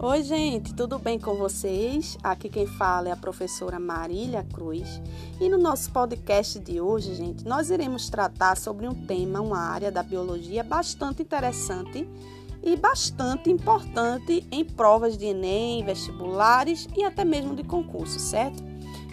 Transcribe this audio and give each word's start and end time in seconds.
Oi, 0.00 0.22
gente, 0.22 0.72
tudo 0.74 0.96
bem 0.96 1.18
com 1.18 1.34
vocês? 1.34 2.16
Aqui 2.22 2.48
quem 2.48 2.68
fala 2.68 3.08
é 3.08 3.10
a 3.10 3.16
professora 3.16 3.80
Marília 3.80 4.46
Cruz. 4.54 5.02
E 5.40 5.48
no 5.48 5.58
nosso 5.58 5.90
podcast 5.90 6.56
de 6.60 6.80
hoje, 6.80 7.16
gente, 7.16 7.44
nós 7.44 7.68
iremos 7.68 8.08
tratar 8.08 8.56
sobre 8.56 8.86
um 8.86 8.94
tema, 8.94 9.40
uma 9.40 9.58
área 9.58 9.90
da 9.90 10.00
biologia 10.00 10.62
bastante 10.62 11.22
interessante 11.22 12.08
e 12.62 12.76
bastante 12.76 13.50
importante 13.50 14.46
em 14.52 14.64
provas 14.64 15.18
de 15.18 15.24
Enem, 15.24 15.84
vestibulares 15.84 16.88
e 16.96 17.02
até 17.02 17.24
mesmo 17.24 17.56
de 17.56 17.64
concurso, 17.64 18.20
certo? 18.20 18.62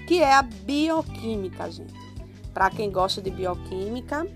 Que 0.08 0.22
é 0.22 0.36
a 0.36 0.44
bioquímica, 0.44 1.72
gente. 1.72 1.96
Para 2.54 2.70
quem 2.70 2.92
gosta 2.92 3.20
de 3.24 3.32
bioquímica, 3.32 4.28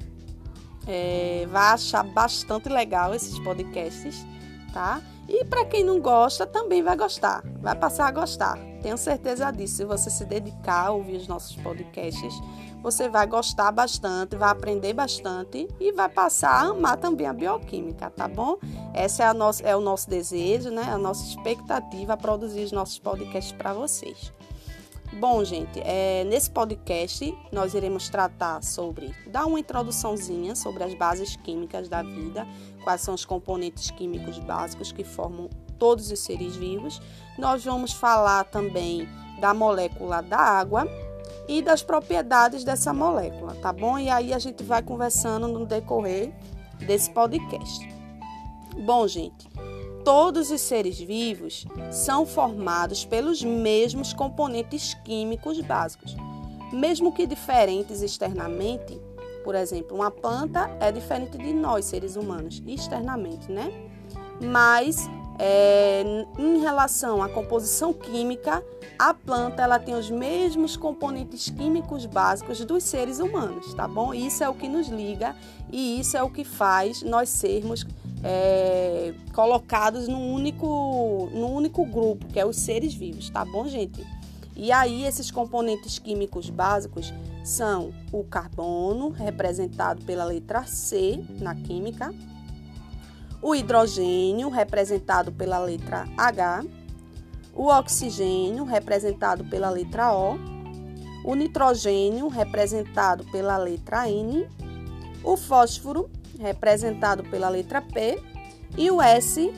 é, 0.87 1.47
vai 1.51 1.73
achar 1.73 2.01
bastante 2.01 2.69
legal 2.69 3.13
esses 3.13 3.37
podcasts, 3.37 4.25
tá? 4.73 4.99
E 5.29 5.45
para 5.45 5.63
quem 5.63 5.83
não 5.83 6.01
gosta, 6.01 6.47
também 6.47 6.81
vai 6.81 6.97
gostar, 6.97 7.43
vai 7.61 7.75
passar 7.75 8.07
a 8.07 8.11
gostar. 8.11 8.57
Tenho 8.81 8.97
certeza 8.97 9.51
disso. 9.51 9.75
Se 9.75 9.85
você 9.85 10.09
se 10.09 10.25
dedicar 10.25 10.87
a 10.87 10.91
ouvir 10.91 11.17
os 11.17 11.27
nossos 11.27 11.55
podcasts, 11.57 12.33
você 12.81 13.07
vai 13.07 13.27
gostar 13.27 13.71
bastante, 13.71 14.35
vai 14.35 14.49
aprender 14.49 14.93
bastante 14.93 15.67
e 15.79 15.91
vai 15.91 16.09
passar 16.09 16.49
a 16.49 16.69
amar 16.69 16.97
também 16.97 17.27
a 17.27 17.33
bioquímica, 17.33 18.09
tá 18.09 18.27
bom? 18.27 18.57
Essa 18.91 19.23
é, 19.23 19.27
a 19.27 19.35
é 19.63 19.75
o 19.75 19.81
nosso 19.81 20.09
desejo, 20.09 20.71
né? 20.71 20.83
A 20.83 20.97
nossa 20.97 21.23
expectativa 21.23 22.13
a 22.13 22.17
produzir 22.17 22.63
os 22.63 22.71
nossos 22.71 22.97
podcasts 22.97 23.51
para 23.51 23.71
vocês. 23.71 24.33
Bom, 25.13 25.43
gente, 25.43 25.81
é, 25.83 26.23
nesse 26.23 26.51
podcast 26.51 27.35
nós 27.51 27.73
iremos 27.73 28.09
tratar 28.09 28.63
sobre, 28.63 29.13
dar 29.27 29.45
uma 29.45 29.59
introduçãozinha 29.59 30.55
sobre 30.55 30.83
as 30.83 30.93
bases 30.93 31.35
químicas 31.35 31.89
da 31.89 32.03
vida, 32.03 32.47
quais 32.83 33.01
são 33.01 33.15
os 33.15 33.25
componentes 33.25 33.89
químicos 33.89 34.37
básicos 34.37 34.91
que 34.91 35.03
formam 35.03 35.49
todos 35.79 36.11
os 36.11 36.19
seres 36.19 36.55
vivos. 36.55 37.01
Nós 37.39 37.65
vamos 37.65 37.91
falar 37.91 38.43
também 38.45 39.09
da 39.41 39.51
molécula 39.51 40.21
da 40.21 40.37
água 40.37 40.87
e 41.47 41.59
das 41.63 41.81
propriedades 41.81 42.63
dessa 42.63 42.93
molécula, 42.93 43.55
tá 43.55 43.73
bom? 43.73 43.97
E 43.97 44.09
aí 44.09 44.31
a 44.31 44.37
gente 44.37 44.61
vai 44.61 44.83
conversando 44.83 45.47
no 45.47 45.65
decorrer 45.65 46.31
desse 46.77 47.09
podcast. 47.09 47.89
Bom, 48.85 49.07
gente, 49.07 49.48
todos 50.03 50.51
os 50.51 50.61
seres 50.61 50.99
vivos 50.99 51.65
são 51.91 52.25
formados 52.25 53.05
pelos 53.05 53.43
mesmos 53.43 54.13
componentes 54.13 54.93
químicos 55.05 55.59
básicos, 55.61 56.15
mesmo 56.71 57.11
que 57.11 57.25
diferentes 57.25 58.01
externamente. 58.01 58.99
Por 59.43 59.55
exemplo, 59.55 59.95
uma 59.95 60.11
planta 60.11 60.69
é 60.79 60.91
diferente 60.91 61.37
de 61.37 61.53
nós, 61.53 61.85
seres 61.85 62.15
humanos, 62.15 62.61
externamente, 62.67 63.51
né? 63.51 63.71
Mas 64.41 65.09
é, 65.39 66.03
em 66.37 66.59
relação 66.59 67.23
à 67.23 67.29
composição 67.29 67.93
química, 67.93 68.63
a 68.97 69.13
planta 69.13 69.63
ela 69.63 69.79
tem 69.79 69.95
os 69.95 70.09
mesmos 70.11 70.75
componentes 70.75 71.49
químicos 71.49 72.05
básicos 72.05 72.63
dos 72.65 72.83
seres 72.83 73.19
humanos, 73.19 73.73
tá 73.73 73.87
bom? 73.87 74.13
Isso 74.13 74.43
é 74.43 74.49
o 74.49 74.53
que 74.53 74.67
nos 74.67 74.89
liga 74.89 75.33
e 75.71 75.99
isso 75.99 76.17
é 76.17 76.21
o 76.21 76.29
que 76.29 76.43
faz 76.43 77.01
nós 77.01 77.29
sermos 77.29 77.85
é, 78.23 79.13
colocados 79.33 80.07
num 80.07 80.33
único, 80.33 81.29
num 81.33 81.53
único 81.53 81.85
grupo, 81.85 82.27
que 82.27 82.39
é 82.39 82.45
os 82.45 82.57
seres 82.57 82.93
vivos, 82.93 83.29
tá 83.29 83.45
bom, 83.45 83.67
gente? 83.67 84.05
E 84.55 84.71
aí, 84.71 85.05
esses 85.05 85.31
componentes 85.31 85.99
químicos 85.99 86.49
básicos 86.49 87.13
são 87.45 87.93
o 88.11 88.23
carbono, 88.23 89.09
representado 89.09 90.03
pela 90.03 90.25
letra 90.25 90.65
C 90.65 91.23
na 91.39 91.55
química, 91.55 92.13
o 93.41 93.55
hidrogênio, 93.55 94.49
representado 94.49 95.31
pela 95.31 95.59
letra 95.59 96.05
H, 96.17 96.65
o 97.55 97.67
oxigênio, 97.67 98.65
representado 98.65 99.45
pela 99.45 99.69
letra 99.69 100.13
O, 100.13 100.37
o 101.23 101.35
nitrogênio, 101.35 102.27
representado 102.27 103.23
pela 103.25 103.57
letra 103.57 104.09
N, 104.09 104.47
o 105.23 105.35
fósforo, 105.35 106.09
representado 106.39 107.23
pela 107.23 107.49
letra 107.49 107.81
P, 107.81 108.21
e 108.77 108.89
o 108.89 109.01
S 109.01 109.51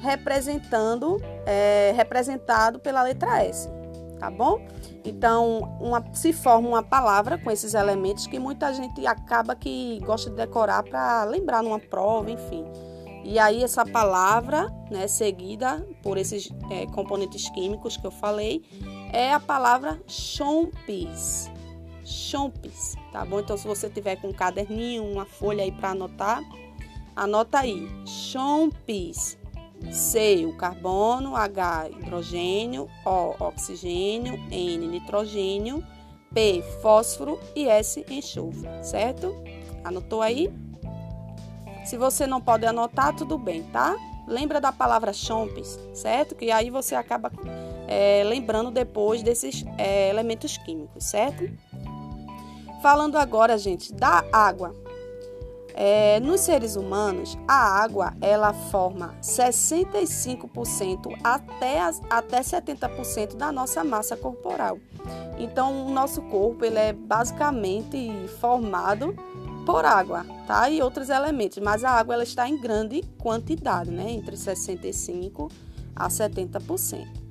representando, 0.00 1.20
é, 1.44 1.92
representado 1.96 2.78
pela 2.78 3.02
letra 3.02 3.42
S, 3.42 3.68
tá 4.18 4.30
bom? 4.30 4.60
Então, 5.04 5.76
uma, 5.80 6.04
se 6.12 6.32
forma 6.32 6.68
uma 6.68 6.82
palavra 6.82 7.38
com 7.38 7.50
esses 7.50 7.74
elementos 7.74 8.26
que 8.26 8.38
muita 8.38 8.72
gente 8.72 9.04
acaba 9.06 9.56
que 9.56 9.98
gosta 10.04 10.30
de 10.30 10.36
decorar 10.36 10.82
para 10.84 11.24
lembrar 11.24 11.62
numa 11.62 11.78
prova, 11.78 12.30
enfim. 12.30 12.64
E 13.24 13.38
aí 13.38 13.62
essa 13.62 13.84
palavra, 13.84 14.72
né, 14.90 15.06
seguida 15.06 15.86
por 16.02 16.16
esses 16.16 16.50
é, 16.70 16.86
componentes 16.86 17.48
químicos 17.50 17.96
que 17.96 18.06
eu 18.06 18.10
falei, 18.10 18.62
é 19.12 19.32
a 19.32 19.40
palavra 19.40 20.00
chompis 20.06 21.50
chompes, 22.08 22.96
tá 23.12 23.24
bom? 23.24 23.40
Então, 23.40 23.56
se 23.56 23.66
você 23.66 23.88
tiver 23.88 24.16
com 24.16 24.28
um 24.28 24.32
caderninho, 24.32 25.04
uma 25.04 25.24
folha 25.24 25.62
aí 25.62 25.72
para 25.72 25.90
anotar, 25.90 26.42
anota 27.14 27.60
aí, 27.60 27.88
chompes. 28.06 29.38
C, 29.92 30.44
o 30.44 30.56
carbono, 30.56 31.36
H, 31.36 31.90
hidrogênio, 31.90 32.88
O, 33.06 33.44
oxigênio, 33.44 34.34
N, 34.50 34.88
nitrogênio, 34.88 35.84
P, 36.34 36.62
fósforo 36.82 37.38
e 37.54 37.68
S, 37.68 38.04
enxofre, 38.10 38.68
certo? 38.82 39.34
Anotou 39.84 40.20
aí? 40.20 40.52
Se 41.84 41.96
você 41.96 42.26
não 42.26 42.40
pode 42.40 42.66
anotar, 42.66 43.14
tudo 43.14 43.38
bem, 43.38 43.62
tá? 43.62 43.96
Lembra 44.26 44.60
da 44.60 44.70
palavra 44.70 45.12
chompes, 45.12 45.78
certo? 45.94 46.34
Que 46.34 46.50
aí 46.50 46.68
você 46.68 46.94
acaba 46.94 47.32
é, 47.86 48.22
lembrando 48.24 48.70
depois 48.70 49.22
desses 49.22 49.64
é, 49.78 50.10
elementos 50.10 50.58
químicos, 50.58 51.04
certo? 51.04 51.50
Falando 52.82 53.16
agora, 53.16 53.58
gente, 53.58 53.92
da 53.92 54.24
água. 54.32 54.74
É, 55.74 56.18
nos 56.20 56.40
seres 56.40 56.74
humanos, 56.74 57.38
a 57.46 57.82
água 57.82 58.12
ela 58.20 58.52
forma 58.52 59.14
65% 59.22 61.16
até, 61.22 61.78
até 62.10 62.40
70% 62.40 63.36
da 63.36 63.52
nossa 63.52 63.84
massa 63.84 64.16
corporal. 64.16 64.78
Então, 65.38 65.86
o 65.86 65.90
nosso 65.90 66.20
corpo 66.22 66.64
ele 66.64 66.78
é 66.78 66.92
basicamente 66.92 68.10
formado 68.40 69.14
por 69.64 69.84
água, 69.84 70.26
tá? 70.48 70.68
E 70.68 70.82
outros 70.82 71.10
elementos, 71.10 71.58
mas 71.58 71.84
a 71.84 71.90
água 71.90 72.14
ela 72.14 72.24
está 72.24 72.48
em 72.48 72.60
grande 72.60 73.02
quantidade, 73.18 73.90
né? 73.90 74.10
Entre 74.10 74.36
65 74.36 75.48
a 75.94 76.08
70%. 76.08 77.27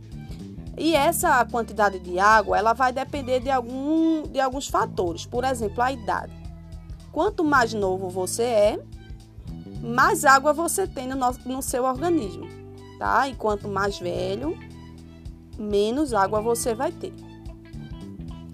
E 0.78 0.96
essa 0.96 1.44
quantidade 1.46 1.98
de 2.00 2.20
água, 2.20 2.58
ela 2.58 2.74
vai 2.74 2.94
depender 2.94 3.40
de, 3.40 3.50
algum, 3.50 4.22
de 4.24 4.40
alguns 4.40 4.68
fatores. 4.68 5.26
Por 5.26 5.44
exemplo, 5.44 5.82
a 5.82 5.92
idade. 5.92 6.32
Quanto 7.12 7.44
mais 7.44 7.74
novo 7.74 8.10
você 8.10 8.44
é, 8.44 8.80
mais 9.82 10.24
água 10.24 10.54
você 10.54 10.86
tem 10.86 11.08
no, 11.08 11.16
no 11.46 11.62
seu 11.64 11.84
organismo, 11.84 12.48
tá? 13.00 13.28
E 13.28 13.34
quanto 13.34 13.68
mais 13.68 13.98
velho, 13.98 14.56
menos 15.58 16.14
água 16.14 16.42
você 16.42 16.76
vai 16.76 16.92
ter. 16.92 17.14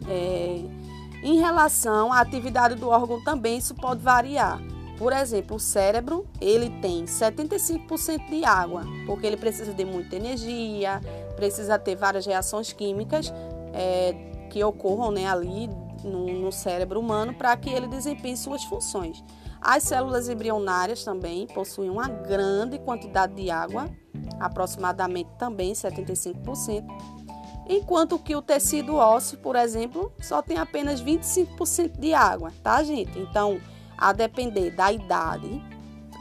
É, 0.07 0.61
em 1.23 1.39
relação 1.39 2.11
à 2.11 2.19
atividade 2.19 2.75
do 2.75 2.87
órgão 2.87 3.21
também, 3.23 3.57
isso 3.57 3.75
pode 3.75 4.01
variar. 4.01 4.61
Por 4.97 5.11
exemplo, 5.11 5.57
o 5.57 5.59
cérebro, 5.59 6.25
ele 6.39 6.69
tem 6.81 7.05
75% 7.05 8.29
de 8.29 8.45
água, 8.45 8.83
porque 9.05 9.25
ele 9.25 9.37
precisa 9.37 9.73
de 9.73 9.83
muita 9.83 10.15
energia, 10.15 11.01
precisa 11.35 11.79
ter 11.79 11.95
várias 11.95 12.25
reações 12.25 12.71
químicas 12.71 13.33
é, 13.73 14.13
que 14.49 14.63
ocorram 14.63 15.11
né, 15.11 15.27
ali 15.27 15.67
no, 16.03 16.27
no 16.27 16.51
cérebro 16.51 16.99
humano 16.99 17.33
para 17.33 17.55
que 17.57 17.69
ele 17.69 17.87
desempenhe 17.87 18.37
suas 18.37 18.63
funções. 18.63 19.23
As 19.59 19.83
células 19.83 20.27
embrionárias 20.27 21.03
também 21.03 21.47
possuem 21.47 21.89
uma 21.89 22.07
grande 22.07 22.77
quantidade 22.79 23.33
de 23.33 23.49
água, 23.49 23.89
aproximadamente 24.39 25.29
também 25.39 25.71
75%, 25.71 26.85
enquanto 27.67 28.19
que 28.19 28.35
o 28.35 28.41
tecido 28.41 28.95
ósseo, 28.95 29.37
por 29.37 29.55
exemplo, 29.55 30.11
só 30.19 30.41
tem 30.41 30.57
apenas 30.57 31.01
25% 31.01 31.97
de 31.97 32.13
água, 32.13 32.51
tá, 32.61 32.83
gente? 32.83 33.17
Então, 33.17 33.59
a 33.97 34.13
depender 34.13 34.71
da 34.71 34.91
idade 34.91 35.61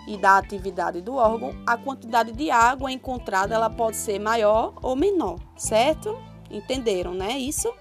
e 0.06 0.16
da 0.16 0.36
atividade 0.36 1.00
do 1.00 1.14
órgão, 1.14 1.54
a 1.66 1.76
quantidade 1.76 2.32
de 2.32 2.50
água 2.50 2.90
encontrada 2.90 3.54
ela 3.54 3.70
pode 3.70 3.96
ser 3.96 4.19
maior 4.19 4.74
ou 4.82 4.96
menor, 4.96 5.38
certo? 5.56 6.19
Entenderam, 6.50 7.14
né? 7.14 7.38
Isso? 7.38 7.72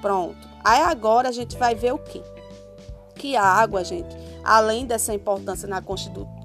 Pronto. 0.00 0.46
Aí 0.62 0.82
agora 0.82 1.28
a 1.28 1.32
gente 1.32 1.56
vai 1.56 1.74
ver 1.74 1.92
o 1.94 1.98
que? 1.98 2.22
Que 3.14 3.34
a 3.34 3.42
água, 3.42 3.82
gente, 3.82 4.14
além 4.44 4.86
dessa 4.86 5.14
importância 5.14 5.66
na 5.66 5.82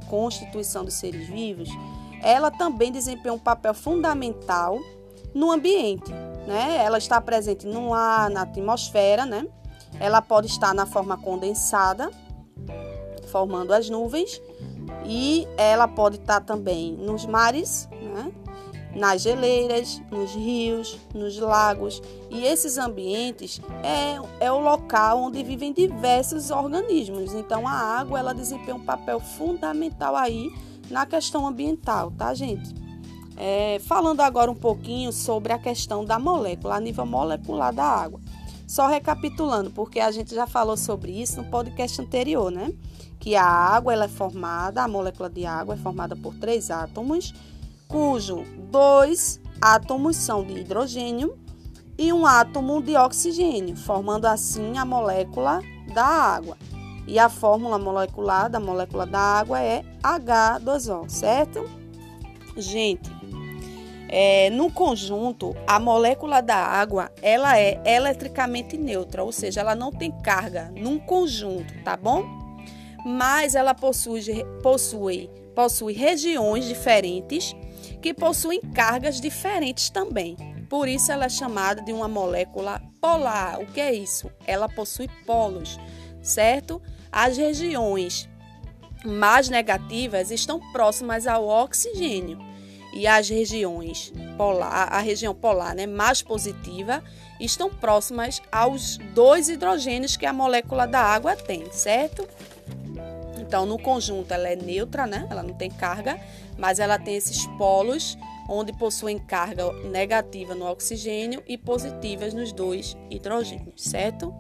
constituição 0.08 0.86
dos 0.86 0.94
seres 0.94 1.28
vivos, 1.28 1.70
ela 2.22 2.50
também 2.50 2.92
desempenha 2.92 3.34
um 3.34 3.40
papel 3.40 3.74
fundamental 3.74 4.80
no 5.36 5.52
ambiente, 5.52 6.12
né? 6.48 6.78
Ela 6.78 6.98
está 6.98 7.20
presente 7.20 7.68
no 7.68 7.94
ar, 7.94 8.30
na 8.30 8.44
atmosfera, 8.44 9.25
né? 9.25 9.46
Ela 10.00 10.22
pode 10.22 10.48
estar 10.48 10.74
na 10.74 10.86
forma 10.86 11.18
condensada, 11.18 12.10
formando 13.34 13.74
as 13.74 13.90
nuvens, 13.90 14.40
e 15.04 15.48
ela 15.58 15.88
pode 15.88 16.18
estar 16.18 16.42
também 16.42 16.94
nos 16.94 17.26
mares, 17.26 17.90
né? 17.92 18.32
nas 18.96 19.24
geleiras, 19.24 20.00
nos 20.12 20.36
rios, 20.36 21.00
nos 21.16 21.40
lagos. 21.40 22.00
E 22.30 22.46
esses 22.46 22.78
ambientes 22.78 23.60
é, 23.82 24.46
é 24.46 24.52
o 24.52 24.60
local 24.60 25.24
onde 25.24 25.42
vivem 25.44 25.74
diversos 25.74 26.52
organismos. 26.52 27.34
Então 27.34 27.68
a 27.68 27.72
água 27.72 28.20
ela 28.20 28.34
desempenha 28.36 28.76
um 28.76 28.86
papel 28.86 29.20
fundamental 29.20 30.16
aí 30.16 30.52
na 30.92 31.08
questão 31.08 31.48
ambiental, 31.48 32.12
tá, 32.12 32.36
gente? 32.36 32.72
É, 33.36 33.82
falando 33.88 34.22
agora 34.22 34.52
um 34.52 34.56
pouquinho 34.56 35.12
sobre 35.12 35.54
a 35.54 35.58
questão 35.58 36.06
da 36.06 36.20
molécula, 36.20 36.76
a 36.76 36.80
nível 36.80 37.08
molecular 37.08 37.74
da 37.74 37.84
água. 37.84 38.22
Só 38.68 38.88
recapitulando, 38.88 39.72
porque 39.72 40.00
a 40.00 40.12
gente 40.12 40.36
já 40.36 40.46
falou 40.46 40.78
sobre 40.78 41.12
isso 41.12 41.42
no 41.42 41.50
podcast 41.50 42.00
anterior, 42.00 42.52
né? 42.52 42.72
Que 43.24 43.38
a 43.38 43.46
água 43.46 43.94
ela 43.94 44.04
é 44.04 44.10
formada, 44.10 44.84
a 44.84 44.88
molécula 44.88 45.30
de 45.30 45.46
água 45.46 45.75
é 45.75 45.78
formada 45.78 46.14
por 46.14 46.36
três 46.36 46.70
átomos 46.70 47.34
cujo 47.88 48.44
dois 48.72 49.40
átomos 49.62 50.16
são 50.18 50.44
de 50.44 50.60
hidrogênio 50.60 51.38
e 51.96 52.12
um 52.12 52.25
átomo 52.25 52.81
de 52.81 52.98
oxigênio, 52.98 53.78
formando 53.78 54.25
assim 54.25 54.78
a 54.78 54.84
molécula 54.84 55.62
da 55.94 56.04
água. 56.04 56.58
E 57.06 57.20
a 57.20 57.30
fórmula 57.30 57.78
molecular 57.78 58.50
da 58.50 58.60
molécula 58.60 59.06
da 59.06 59.20
água 59.20 59.62
é 59.62 59.84
H2O, 60.02 61.08
certo? 61.08 61.70
Gente, 62.58 63.12
é, 64.10 64.50
no 64.50 64.72
conjunto, 64.72 65.56
a 65.66 65.80
molécula 65.80 66.42
da 66.42 66.58
água 66.58 67.12
ela 67.22 67.60
é 67.60 67.80
eletricamente 67.86 68.75
neutra, 68.75 69.24
ou 69.24 69.31
seja, 69.31 69.62
ela 69.62 69.75
não 69.75 69.92
tem 69.92 70.12
carga 70.12 70.74
num 70.75 70.98
conjunto, 70.98 71.74
tá 71.84 71.96
bom? 71.96 72.43
Mas 73.06 73.56
ela 73.56 73.74
possui, 73.74 74.24
possui, 74.62 75.30
possui 75.56 75.94
regiões 75.94 76.66
diferentes 76.66 77.56
que 78.02 78.14
possuem 78.14 78.62
cargas 78.62 79.20
diferentes 79.20 79.90
também. 79.90 80.36
Por 80.70 80.88
isso 80.88 81.12
ela 81.12 81.26
é 81.26 81.30
chamada 81.30 81.82
de 81.82 81.94
uma 81.94 82.08
molécula 82.08 82.82
polar. 83.00 83.60
O 83.60 83.66
que 83.66 83.80
é 83.80 83.94
isso? 83.94 84.32
Ela 84.48 84.68
possui 84.68 85.08
polos, 85.26 85.78
certo? 86.22 86.82
As 87.12 87.38
regiões 87.38 88.30
mais 89.06 89.50
negativas 89.50 90.32
estão 90.32 90.60
próximas 90.72 91.28
ao 91.28 91.48
oxigênio 91.48 92.40
e 92.94 93.08
as 93.08 93.28
regiões 93.28 94.14
polar, 94.38 94.94
a 94.94 95.00
região 95.00 95.34
polar, 95.34 95.76
né, 95.76 95.88
mais 95.88 96.22
positiva, 96.22 97.04
estão 97.40 97.70
próximas 97.70 98.42
aos 98.52 98.98
dois 99.14 99.50
hidrogênios 99.50 100.16
que 100.16 100.26
a 100.26 100.32
molécula 100.32 100.86
da 100.86 101.00
água 101.00 101.36
tem, 101.36 101.70
certo? 101.72 102.28
Então, 103.54 103.68
no 103.68 103.78
conjunto, 103.78 104.34
ela 104.34 104.50
é 104.50 104.56
neutra, 104.56 105.06
né? 105.06 105.28
Ela 105.30 105.44
não 105.44 105.54
tem 105.54 105.70
carga, 105.70 106.20
mas 106.58 106.80
ela 106.80 106.98
tem 106.98 107.16
esses 107.16 107.46
polos 107.56 108.18
onde 108.50 108.74
possuem 108.74 109.20
carga 109.20 109.72
negativa 109.92 110.56
no 110.56 110.66
oxigênio 110.66 111.44
e 111.48 111.56
positivas 111.56 112.34
nos 112.34 112.52
dois 112.52 112.98
hidrogênios, 113.12 113.84
certo? 113.84 114.34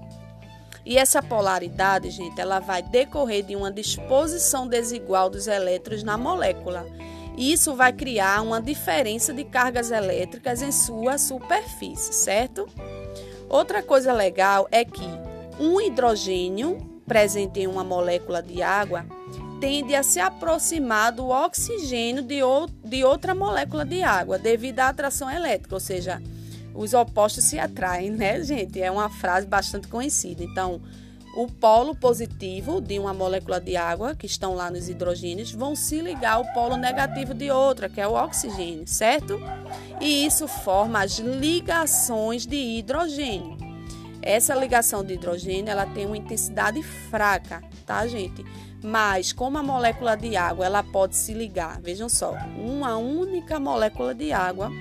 E 0.83 0.97
essa 0.97 1.21
polaridade, 1.21 2.09
gente, 2.09 2.41
ela 2.41 2.59
vai 2.59 2.81
decorrer 2.81 3.43
de 3.43 3.55
uma 3.55 3.71
disposição 3.71 4.67
desigual 4.67 5.29
dos 5.29 5.45
elétrons 5.45 6.01
na 6.01 6.17
molécula. 6.17 6.83
E 7.37 7.53
isso 7.53 7.75
vai 7.75 7.93
criar 7.93 8.41
uma 8.41 8.59
diferença 8.59 9.31
de 9.31 9.43
cargas 9.43 9.91
elétricas 9.91 10.59
em 10.63 10.71
sua 10.71 11.19
superfície, 11.19 12.13
certo? 12.13 12.67
Outra 13.47 13.83
coisa 13.83 14.11
legal 14.11 14.67
é 14.71 14.83
que 14.83 15.05
um 15.59 15.79
hidrogênio 15.79 16.92
presente 17.05 17.59
em 17.59 17.67
uma 17.67 17.83
molécula 17.83 18.41
de 18.41 18.61
água 18.61 19.05
tende 19.59 19.95
a 19.95 20.03
se 20.03 20.19
aproximar 20.19 21.13
do 21.13 21.29
oxigênio 21.29 22.21
de, 22.21 22.43
ou, 22.43 22.67
de 22.83 23.05
outra 23.05 23.33
molécula 23.33 23.85
de 23.85 24.03
água 24.03 24.37
devido 24.37 24.79
à 24.79 24.89
atração 24.89 25.31
elétrica, 25.31 25.73
ou 25.73 25.79
seja, 25.79 26.21
os 26.75 26.93
opostos 26.93 27.45
se 27.45 27.57
atraem, 27.57 28.11
né, 28.11 28.43
gente? 28.43 28.81
É 28.81 28.91
uma 28.91 29.09
frase 29.09 29.47
bastante 29.47 29.87
conhecida. 29.87 30.43
Então, 30.43 30.81
o 31.35 31.47
polo 31.47 31.95
positivo 31.95 32.81
de 32.81 32.99
uma 32.99 33.13
molécula 33.13 33.61
de 33.61 33.77
água, 33.77 34.13
que 34.13 34.25
estão 34.25 34.53
lá 34.53 34.69
nos 34.69 34.89
hidrogênios, 34.89 35.53
vão 35.53 35.77
se 35.77 36.01
ligar 36.01 36.33
ao 36.33 36.45
polo 36.53 36.75
negativo 36.75 37.33
de 37.33 37.49
outra, 37.49 37.87
que 37.87 38.01
é 38.01 38.07
o 38.07 38.13
oxigênio, 38.13 38.85
certo? 38.85 39.39
E 40.01 40.25
isso 40.25 40.45
forma 40.45 41.01
as 41.01 41.19
ligações 41.19 42.45
de 42.45 42.57
hidrogênio. 42.57 43.62
Essa 44.25 44.55
ligação 44.55 45.03
de 45.03 45.15
hidrogênio 45.15 45.69
ela 45.69 45.85
tem 45.85 46.05
uma 46.05 46.17
intensidade 46.17 46.81
fraca, 46.81 47.61
tá, 47.85 48.07
gente? 48.07 48.43
Mas 48.81 49.33
como 49.33 49.57
a 49.57 49.63
molécula 49.63 50.15
de 50.15 50.35
água 50.37 50.65
ela 50.65 50.81
pode 50.81 51.15
se 51.15 51.33
ligar, 51.33 51.81
vejam 51.81 52.07
só, 52.07 52.33
uma 52.57 52.97
única 52.97 53.59
molécula 53.59 54.15
de 54.15 54.31
água 54.31 54.71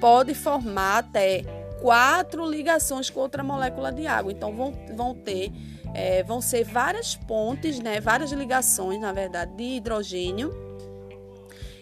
pode 0.00 0.34
formar 0.34 0.98
até 0.98 1.42
quatro 1.80 2.48
ligações 2.48 3.10
com 3.10 3.20
outra 3.20 3.42
molécula 3.42 3.90
de 3.90 4.06
água. 4.06 4.30
Então 4.30 4.54
vão, 4.54 4.72
vão 4.94 5.14
ter 5.14 5.52
é, 5.92 6.22
vão 6.22 6.40
ser 6.40 6.62
várias 6.62 7.16
pontes, 7.16 7.80
né, 7.80 8.00
várias 8.00 8.30
ligações, 8.30 9.00
na 9.00 9.12
verdade, 9.12 9.52
de 9.56 9.64
hidrogênio 9.76 10.66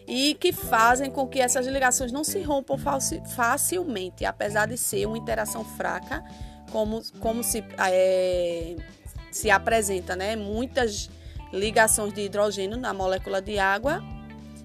e 0.06 0.34
que 0.34 0.52
fazem 0.52 1.10
com 1.10 1.26
que 1.26 1.40
essas 1.40 1.66
ligações 1.66 2.12
não 2.12 2.22
se 2.22 2.40
rompam 2.40 2.76
facilmente, 3.34 4.24
apesar 4.24 4.66
de 4.66 4.76
ser 4.76 5.06
uma 5.06 5.18
interação 5.18 5.64
fraca 5.64 6.22
como, 6.70 7.02
como 7.20 7.42
se, 7.42 7.64
é, 7.78 8.76
se 9.30 9.50
apresenta, 9.50 10.16
né? 10.16 10.36
Muitas 10.36 11.10
ligações 11.52 12.12
de 12.12 12.22
hidrogênio 12.22 12.76
na 12.76 12.92
molécula 12.92 13.40
de 13.40 13.58
água, 13.58 14.02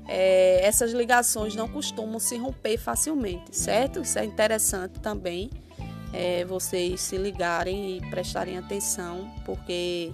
é, 0.07 0.65
essas 0.65 0.91
ligações 0.91 1.55
não 1.55 1.67
costumam 1.67 2.19
se 2.19 2.35
romper 2.37 2.77
facilmente, 2.77 3.55
certo? 3.55 4.01
Isso 4.01 4.17
é 4.17 4.25
interessante 4.25 4.99
também 4.99 5.49
é, 6.13 6.43
vocês 6.45 7.01
se 7.01 7.17
ligarem 7.17 7.97
e 7.97 8.09
prestarem 8.09 8.57
atenção, 8.57 9.31
porque 9.45 10.11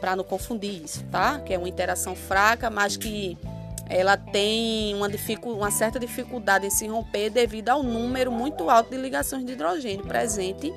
para 0.00 0.16
não 0.16 0.24
confundir 0.24 0.82
isso, 0.84 1.04
tá? 1.04 1.38
Que 1.40 1.54
é 1.54 1.58
uma 1.58 1.68
interação 1.68 2.14
fraca, 2.14 2.68
mas 2.68 2.96
que 2.96 3.38
ela 3.92 4.16
tem 4.16 4.94
uma, 4.94 5.06
uma, 5.44 5.70
certa 5.70 6.00
dificuldade 6.00 6.66
em 6.66 6.70
se 6.70 6.86
romper 6.86 7.28
devido 7.28 7.68
ao 7.68 7.82
número 7.82 8.32
muito 8.32 8.70
alto 8.70 8.90
de 8.90 8.96
ligações 8.96 9.44
de 9.44 9.52
hidrogênio 9.52 10.06
presente 10.06 10.72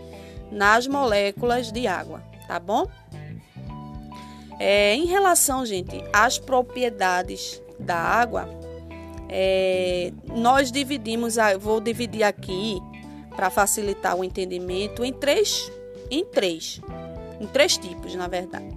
nas 0.51 0.85
moléculas 0.85 1.71
de 1.71 1.87
água, 1.87 2.21
tá 2.45 2.59
bom? 2.59 2.85
É, 4.59 4.95
em 4.95 5.05
relação, 5.05 5.65
gente, 5.65 6.03
às 6.11 6.37
propriedades 6.37 7.61
da 7.79 7.95
água, 7.95 8.49
é, 9.29 10.11
nós 10.35 10.69
dividimos, 10.69 11.35
vou 11.59 11.79
dividir 11.79 12.23
aqui 12.23 12.81
para 13.33 13.49
facilitar 13.49 14.17
o 14.17 14.25
entendimento 14.25 15.05
em 15.05 15.13
três, 15.13 15.71
em 16.11 16.25
três, 16.25 16.81
em 17.39 17.47
três 17.47 17.77
tipos, 17.77 18.13
na 18.13 18.27
verdade. 18.27 18.74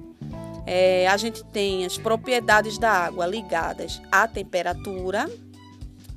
É, 0.71 1.09
a 1.09 1.17
gente 1.17 1.43
tem 1.47 1.87
as 1.87 1.97
propriedades 1.97 2.77
da 2.77 2.91
água 2.91 3.27
ligadas 3.27 4.03
à 4.13 4.29
temperatura. 4.29 5.27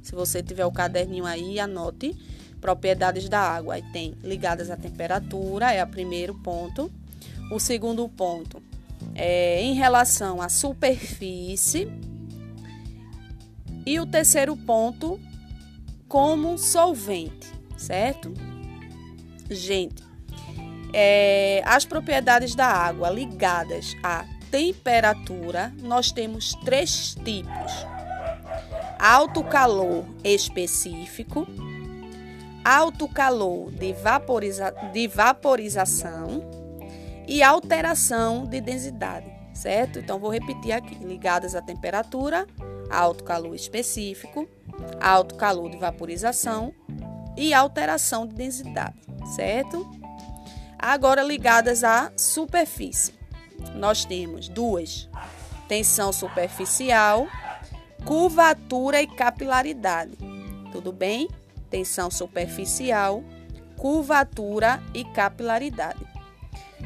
Se 0.03 0.13
você 0.13 0.43
tiver 0.43 0.65
o 0.65 0.71
caderninho 0.73 1.25
aí, 1.25 1.57
anote. 1.57 2.13
Propriedades 2.59 3.29
da 3.29 3.39
água. 3.39 3.75
Aí 3.75 3.83
tem 3.93 4.13
ligadas 4.21 4.69
à 4.69 4.75
temperatura, 4.75 5.71
é 5.71 5.81
o 5.81 5.87
primeiro 5.87 6.35
ponto. 6.35 6.91
O 7.49 7.61
segundo 7.61 8.09
ponto 8.09 8.61
é 9.15 9.63
em 9.63 9.73
relação 9.73 10.41
à 10.41 10.49
superfície. 10.49 11.89
E 13.85 14.01
o 14.01 14.05
terceiro 14.05 14.57
ponto, 14.57 15.17
como 16.09 16.57
solvente, 16.57 17.47
certo? 17.77 18.33
Gente, 19.49 20.03
é, 20.91 21.63
as 21.65 21.85
propriedades 21.85 22.53
da 22.53 22.67
água 22.67 23.09
ligadas 23.09 23.95
à 24.03 24.25
temperatura, 24.51 25.73
nós 25.81 26.11
temos 26.11 26.53
três 26.65 27.15
tipos: 27.15 27.71
alto 28.99 29.43
calor 29.43 30.05
específico, 30.23 31.47
alto 32.63 33.07
calor 33.07 33.71
de, 33.71 33.93
vaporiza 33.93 34.71
de 34.91 35.07
vaporização 35.07 36.43
e 37.25 37.41
alteração 37.41 38.45
de 38.45 38.59
densidade, 38.59 39.31
certo? 39.53 39.99
Então, 39.99 40.19
vou 40.19 40.29
repetir 40.29 40.73
aqui: 40.73 40.95
ligadas 40.95 41.55
à 41.55 41.61
temperatura, 41.61 42.45
alto 42.89 43.23
calor 43.23 43.55
específico, 43.55 44.47
alto 44.99 45.35
calor 45.35 45.69
de 45.69 45.77
vaporização 45.77 46.73
e 47.37 47.53
alteração 47.53 48.27
de 48.27 48.35
densidade, 48.35 48.99
certo? 49.33 49.89
Agora, 50.77 51.23
ligadas 51.23 51.83
à 51.83 52.11
superfície 52.17 53.20
nós 53.75 54.05
temos 54.05 54.47
duas: 54.47 55.09
tensão 55.67 56.11
superficial, 56.11 57.27
curvatura 58.05 59.01
e 59.01 59.07
capilaridade. 59.07 60.17
Tudo 60.71 60.91
bem? 60.91 61.29
Tensão 61.69 62.11
superficial, 62.11 63.23
curvatura 63.77 64.81
e 64.93 65.03
capilaridade. 65.03 66.05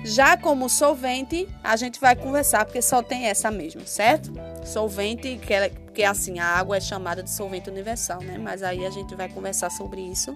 Já 0.04 0.38
como 0.38 0.70
solvente, 0.70 1.48
a 1.64 1.76
gente 1.76 2.00
vai 2.00 2.16
conversar 2.16 2.66
porque 2.66 2.82
só 2.82 3.02
tem 3.02 3.26
essa 3.26 3.50
mesmo, 3.50 3.88
certo? 3.88 4.32
solvente, 4.66 5.38
que, 5.38 5.54
é, 5.54 5.70
que 5.70 6.04
assim, 6.04 6.40
a 6.40 6.46
água 6.46 6.78
é 6.78 6.82
chamada 6.82 7.24
de 7.24 7.30
solvente 7.30 7.70
universal, 7.70 8.22
né? 8.22 8.38
Mas 8.38 8.64
aí 8.64 8.86
a 8.86 8.90
gente 8.90 9.16
vai 9.16 9.30
conversar 9.30 9.70
sobre 9.70 10.02
isso 10.02 10.36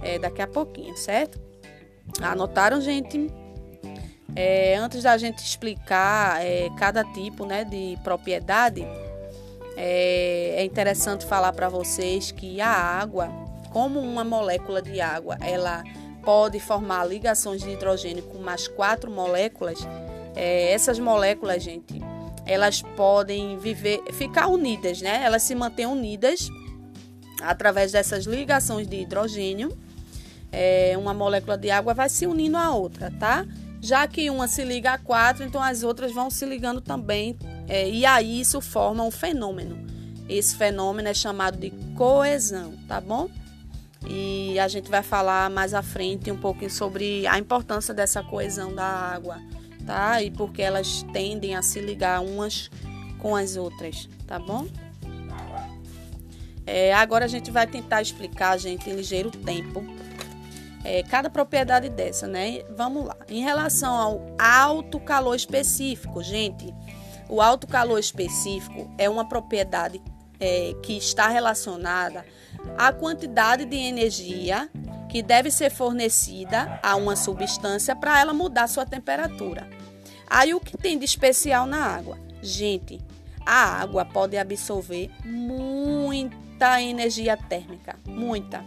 é, 0.00 0.18
daqui 0.18 0.42
a 0.42 0.46
pouquinho, 0.46 0.96
certo? 0.96 1.40
Anotaram, 2.20 2.80
gente? 2.80 3.28
É, 4.36 4.76
antes 4.76 5.02
da 5.02 5.16
gente 5.16 5.38
explicar 5.38 6.44
é, 6.44 6.68
cada 6.76 7.02
tipo 7.04 7.46
né, 7.46 7.64
de 7.64 7.98
propriedade, 8.04 8.86
é, 9.76 10.54
é 10.56 10.64
interessante 10.64 11.24
falar 11.24 11.52
para 11.52 11.68
vocês 11.68 12.30
que 12.30 12.60
a 12.60 12.70
água, 12.70 13.28
como 13.70 14.00
uma 14.00 14.24
molécula 14.24 14.82
de 14.82 15.00
água, 15.00 15.38
ela 15.40 15.82
pode 16.22 16.60
formar 16.60 17.04
ligações 17.04 17.62
de 17.62 17.70
hidrogênio 17.70 18.22
com 18.24 18.38
mais 18.38 18.68
quatro 18.68 19.10
moléculas. 19.10 19.78
É, 20.36 20.72
essas 20.72 20.98
moléculas, 20.98 21.62
gente, 21.62 22.00
elas 22.44 22.82
podem 22.82 23.58
viver, 23.58 24.02
ficar 24.12 24.48
unidas, 24.48 25.00
né? 25.00 25.22
Elas 25.24 25.42
se 25.42 25.54
mantêm 25.54 25.86
unidas 25.86 26.48
através 27.42 27.92
dessas 27.92 28.24
ligações 28.24 28.86
de 28.86 28.96
hidrogênio. 29.02 29.76
É, 30.50 30.94
uma 30.98 31.14
molécula 31.14 31.56
de 31.56 31.70
água 31.70 31.94
vai 31.94 32.08
se 32.08 32.26
unindo 32.26 32.56
à 32.56 32.74
outra, 32.74 33.12
tá? 33.18 33.46
Já 33.80 34.06
que 34.06 34.28
uma 34.30 34.48
se 34.48 34.64
liga 34.64 34.92
a 34.92 34.98
quatro, 34.98 35.44
então 35.44 35.62
as 35.62 35.82
outras 35.82 36.12
vão 36.12 36.30
se 36.30 36.44
ligando 36.44 36.80
também. 36.80 37.38
É, 37.68 37.88
e 37.88 38.04
aí 38.04 38.40
isso 38.40 38.60
forma 38.60 39.04
um 39.04 39.10
fenômeno. 39.10 39.86
Esse 40.28 40.56
fenômeno 40.56 41.08
é 41.08 41.14
chamado 41.14 41.56
de 41.56 41.70
coesão, 41.96 42.74
tá 42.86 43.00
bom? 43.00 43.30
E 44.06 44.58
a 44.58 44.68
gente 44.68 44.90
vai 44.90 45.02
falar 45.02 45.50
mais 45.50 45.74
à 45.74 45.82
frente 45.82 46.30
um 46.30 46.36
pouquinho 46.36 46.70
sobre 46.70 47.26
a 47.26 47.38
importância 47.38 47.92
dessa 47.92 48.22
coesão 48.22 48.74
da 48.74 48.84
água, 48.84 49.40
tá? 49.86 50.22
E 50.22 50.30
porque 50.30 50.62
elas 50.62 51.02
tendem 51.12 51.56
a 51.56 51.62
se 51.62 51.80
ligar 51.80 52.20
umas 52.20 52.70
com 53.18 53.34
as 53.34 53.56
outras, 53.56 54.08
tá 54.26 54.38
bom? 54.38 54.66
É, 56.66 56.92
agora 56.92 57.24
a 57.24 57.28
gente 57.28 57.50
vai 57.50 57.66
tentar 57.66 58.02
explicar, 58.02 58.58
gente, 58.58 58.90
em 58.90 58.94
ligeiro 58.94 59.30
tempo, 59.30 59.82
é, 60.84 61.02
cada 61.02 61.28
propriedade 61.28 61.88
dessa, 61.88 62.26
né? 62.26 62.62
Vamos 62.76 63.06
lá. 63.06 63.16
Em 63.28 63.42
relação 63.42 63.94
ao 63.94 64.26
alto 64.38 65.00
calor 65.00 65.34
específico, 65.34 66.22
gente, 66.22 66.74
o 67.28 67.40
alto 67.40 67.66
calor 67.66 67.98
específico 67.98 68.90
é 68.96 69.08
uma 69.08 69.28
propriedade 69.28 70.00
é, 70.40 70.74
que 70.82 70.96
está 70.96 71.28
relacionada 71.28 72.24
à 72.76 72.92
quantidade 72.92 73.64
de 73.64 73.76
energia 73.76 74.68
que 75.08 75.22
deve 75.22 75.50
ser 75.50 75.70
fornecida 75.70 76.78
a 76.82 76.94
uma 76.94 77.16
substância 77.16 77.96
para 77.96 78.20
ela 78.20 78.32
mudar 78.32 78.68
sua 78.68 78.84
temperatura. 78.84 79.68
Aí 80.28 80.52
o 80.52 80.60
que 80.60 80.76
tem 80.76 80.98
de 80.98 81.04
especial 81.04 81.66
na 81.66 81.82
água? 81.82 82.18
Gente, 82.42 83.00
a 83.44 83.80
água 83.80 84.04
pode 84.04 84.36
absorver 84.36 85.10
muita 85.24 86.80
energia 86.82 87.36
térmica, 87.36 87.96
muita 88.06 88.62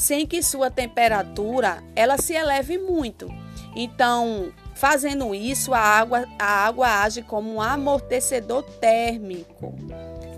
sem 0.00 0.26
que 0.26 0.42
sua 0.42 0.70
temperatura 0.70 1.84
ela 1.94 2.16
se 2.16 2.32
eleve 2.32 2.78
muito. 2.78 3.28
Então, 3.76 4.50
fazendo 4.74 5.34
isso, 5.34 5.74
a 5.74 5.78
água, 5.78 6.26
a 6.38 6.64
água 6.64 7.02
age 7.02 7.20
como 7.20 7.52
um 7.52 7.60
amortecedor 7.60 8.62
térmico, 8.62 9.74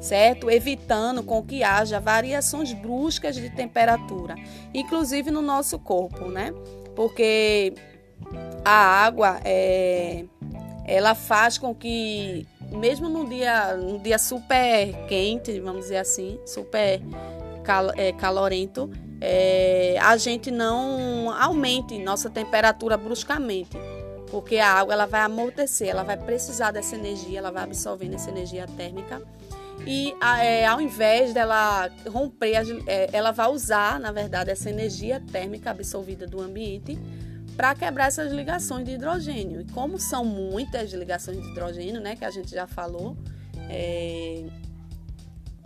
certo? 0.01 0.51
Evitando 0.51 1.23
com 1.23 1.41
que 1.45 1.63
haja 1.63 2.01
variações 2.01 2.73
bruscas 2.73 3.37
de 3.37 3.51
temperatura, 3.51 4.35
inclusive 4.75 5.31
no 5.31 5.41
nosso 5.41 5.79
corpo, 5.79 6.25
né? 6.25 6.53
Porque 6.97 7.73
a 8.65 9.05
água 9.05 9.41
é, 9.45 10.25
ela 10.85 11.15
faz 11.15 11.57
com 11.57 11.73
que 11.73 12.49
mesmo 12.73 13.09
num 13.09 13.29
dia, 13.29 13.77
num 13.77 13.99
dia 13.99 14.19
super 14.19 14.93
quente, 15.07 15.61
vamos 15.61 15.83
dizer 15.83 15.99
assim, 15.99 16.41
super 16.45 17.01
cal, 17.63 17.93
é, 17.97 18.13
calorento, 18.13 18.91
é, 19.25 19.97
a 20.01 20.17
gente 20.17 20.51
não 20.51 21.33
aumente 21.41 21.97
nossa 21.97 22.29
temperatura 22.29 22.97
bruscamente, 22.97 23.79
porque 24.33 24.57
a 24.59 24.73
água 24.73 24.93
ela 24.95 25.07
vai 25.07 25.21
amortecer, 25.21 25.89
ela 25.89 26.03
vai 26.03 26.17
precisar 26.17 26.73
dessa 26.73 26.97
energia, 26.97 27.39
ela 27.39 27.53
vai 27.53 27.63
absorvendo 27.63 28.15
essa 28.15 28.31
energia 28.31 28.67
térmica 28.77 29.23
e 29.87 30.13
é, 30.41 30.67
ao 30.67 30.81
invés 30.81 31.33
dela 31.33 31.89
romper, 32.09 32.65
é, 32.89 33.11
ela 33.13 33.31
vai 33.31 33.49
usar, 33.49 34.01
na 34.01 34.11
verdade, 34.11 34.51
essa 34.51 34.69
energia 34.69 35.21
térmica 35.21 35.71
absorvida 35.71 36.27
do 36.27 36.41
ambiente 36.41 36.99
para 37.57 37.77
quebrar 37.77 38.07
essas 38.07 38.33
ligações 38.33 38.85
de 38.85 38.93
hidrogênio. 38.93 39.61
E 39.61 39.65
como 39.67 40.01
são 40.01 40.25
muitas 40.25 40.93
ligações 40.93 41.41
de 41.41 41.49
hidrogênio, 41.49 42.01
né, 42.01 42.17
que 42.17 42.25
a 42.25 42.31
gente 42.31 42.51
já 42.51 42.67
falou, 42.67 43.17
é, 43.69 44.45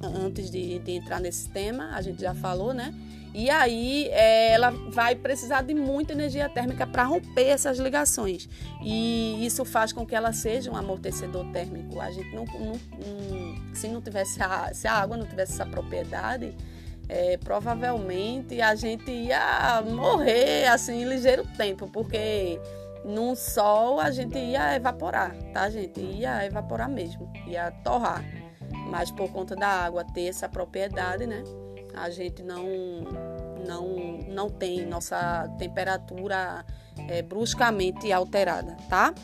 antes 0.02 0.50
de, 0.50 0.78
de, 0.78 0.92
entrar 0.92 1.20
nesse 1.20 1.48
tema, 1.48 1.94
a 1.94 2.02
gente 2.02 2.20
já 2.20 2.34
falou, 2.34 2.74
né? 2.74 2.94
E 3.38 3.50
aí 3.50 4.08
é, 4.12 4.52
ela 4.52 4.70
vai 4.88 5.14
precisar 5.14 5.60
de 5.60 5.74
muita 5.74 6.14
energia 6.14 6.48
térmica 6.48 6.86
para 6.86 7.02
romper 7.02 7.48
essas 7.48 7.78
ligações. 7.78 8.48
E 8.82 9.44
isso 9.44 9.62
faz 9.62 9.92
com 9.92 10.06
que 10.06 10.14
ela 10.14 10.32
seja 10.32 10.70
um 10.70 10.76
amortecedor 10.76 11.44
térmico. 11.52 12.00
A 12.00 12.10
gente 12.10 12.34
não, 12.34 12.46
não, 12.46 12.72
não 12.72 13.74
se 13.74 13.88
não 13.88 14.00
tivesse 14.00 14.42
a, 14.42 14.72
se 14.72 14.88
a 14.88 14.94
água 14.94 15.18
não 15.18 15.26
tivesse 15.26 15.52
essa 15.52 15.66
propriedade, 15.66 16.56
é, 17.10 17.36
provavelmente 17.36 18.58
a 18.62 18.74
gente 18.74 19.10
ia 19.10 19.82
morrer 19.82 20.64
assim 20.68 21.02
em 21.02 21.04
ligeiro 21.04 21.46
tempo, 21.58 21.86
porque 21.88 22.58
num 23.04 23.36
sol 23.36 24.00
a 24.00 24.10
gente 24.10 24.38
ia 24.38 24.74
evaporar, 24.76 25.36
tá, 25.52 25.68
gente? 25.68 26.00
Ia 26.00 26.46
evaporar 26.46 26.88
mesmo, 26.88 27.30
ia 27.46 27.70
torrar. 27.84 28.24
Mas 28.90 29.10
por 29.10 29.30
conta 29.30 29.54
da 29.54 29.68
água 29.68 30.06
ter 30.14 30.28
essa 30.28 30.48
propriedade, 30.48 31.26
né? 31.26 31.44
A 31.96 32.10
gente 32.10 32.42
não, 32.42 32.64
não, 33.66 34.18
não 34.28 34.50
tem 34.50 34.84
nossa 34.84 35.48
temperatura 35.58 36.64
é, 37.08 37.22
bruscamente 37.22 38.12
alterada, 38.12 38.76
tá? 38.88 39.14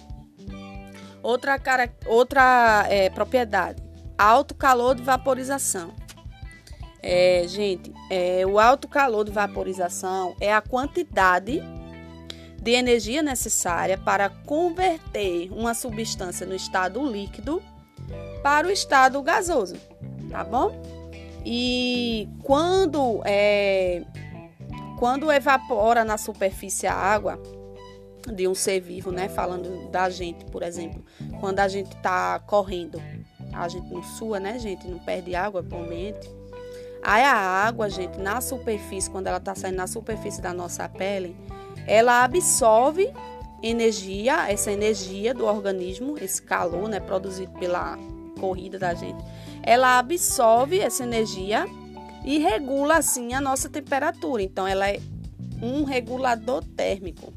Outra, 1.23 1.59
cara, 1.59 1.95
outra 2.07 2.87
é, 2.89 3.11
propriedade, 3.11 3.83
alto 4.19 4.55
calor 4.55 4.95
de 4.95 5.03
vaporização. 5.03 5.93
É, 7.01 7.45
gente, 7.47 7.93
é, 8.11 8.47
o 8.47 8.59
alto 8.59 8.89
calor 8.89 9.25
de 9.25 9.31
vaporização 9.31 10.35
é 10.41 10.53
a 10.53 10.61
quantidade 10.61 11.63
de 12.61 12.71
energia 12.71 13.23
necessária 13.23 13.99
para 13.99 14.29
converter 14.29 15.51
uma 15.53 15.75
substância 15.75 16.47
no 16.47 16.55
estado 16.55 17.05
líquido 17.05 17.61
para 18.43 18.69
o 18.69 18.71
estado 18.71 19.21
gasoso, 19.21 19.77
tá 20.31 20.45
bom? 20.45 20.81
E 21.45 22.29
quando, 22.43 23.21
é, 23.25 24.05
quando 24.99 25.31
evapora 25.33 26.05
na 26.05 26.17
superfície 26.17 26.87
a 26.87 26.95
água 26.95 27.41
de 28.33 28.47
um 28.47 28.55
ser 28.55 28.81
vivo, 28.81 29.11
né? 29.11 29.29
Falando 29.29 29.91
da 29.91 30.09
gente, 30.09 30.45
por 30.47 30.63
exemplo, 30.63 31.05
quando 31.41 31.59
a 31.59 31.69
gente 31.69 31.95
está 31.97 32.39
correndo, 32.39 33.03
a 33.53 33.67
gente 33.69 33.93
não 33.93 34.03
sua, 34.03 34.39
né, 34.39 34.59
gente? 34.59 34.87
Não 34.87 34.99
perde 34.99 35.35
água 35.35 35.63
para 35.63 35.79
ambiente. 35.79 36.31
Aí 37.03 37.25
a 37.25 37.35
água, 37.35 37.91
gente, 37.91 38.19
na 38.19 38.41
superfície, 38.41 39.11
quando 39.11 39.27
ela 39.27 39.39
está 39.39 39.55
saindo 39.57 39.77
na 39.77 39.89
superfície 39.89 40.41
da 40.41 40.55
nossa 40.55 40.89
pele, 40.89 41.37
ela 41.85 42.23
absorve 42.23 43.13
energia, 43.61 44.49
essa 44.49 44.71
energia 44.71 45.35
do 45.35 45.45
organismo, 45.45 46.17
esse 46.21 46.41
calor, 46.41 46.89
né, 46.89 47.01
produzido 47.01 47.53
pela 47.59 47.99
corrida 48.39 48.79
da 48.79 48.95
gente 48.95 49.23
ela 49.63 49.99
absorve 49.99 50.79
essa 50.79 51.05
energia 51.05 51.67
e 52.25 52.39
regula 52.39 52.97
assim 52.97 53.35
a 53.35 53.41
nossa 53.41 53.69
temperatura. 53.69 54.43
Então, 54.43 54.67
ela 54.67 54.89
é 54.89 55.01
um 55.61 55.85
regulador 55.85 56.65
térmico. 56.77 57.33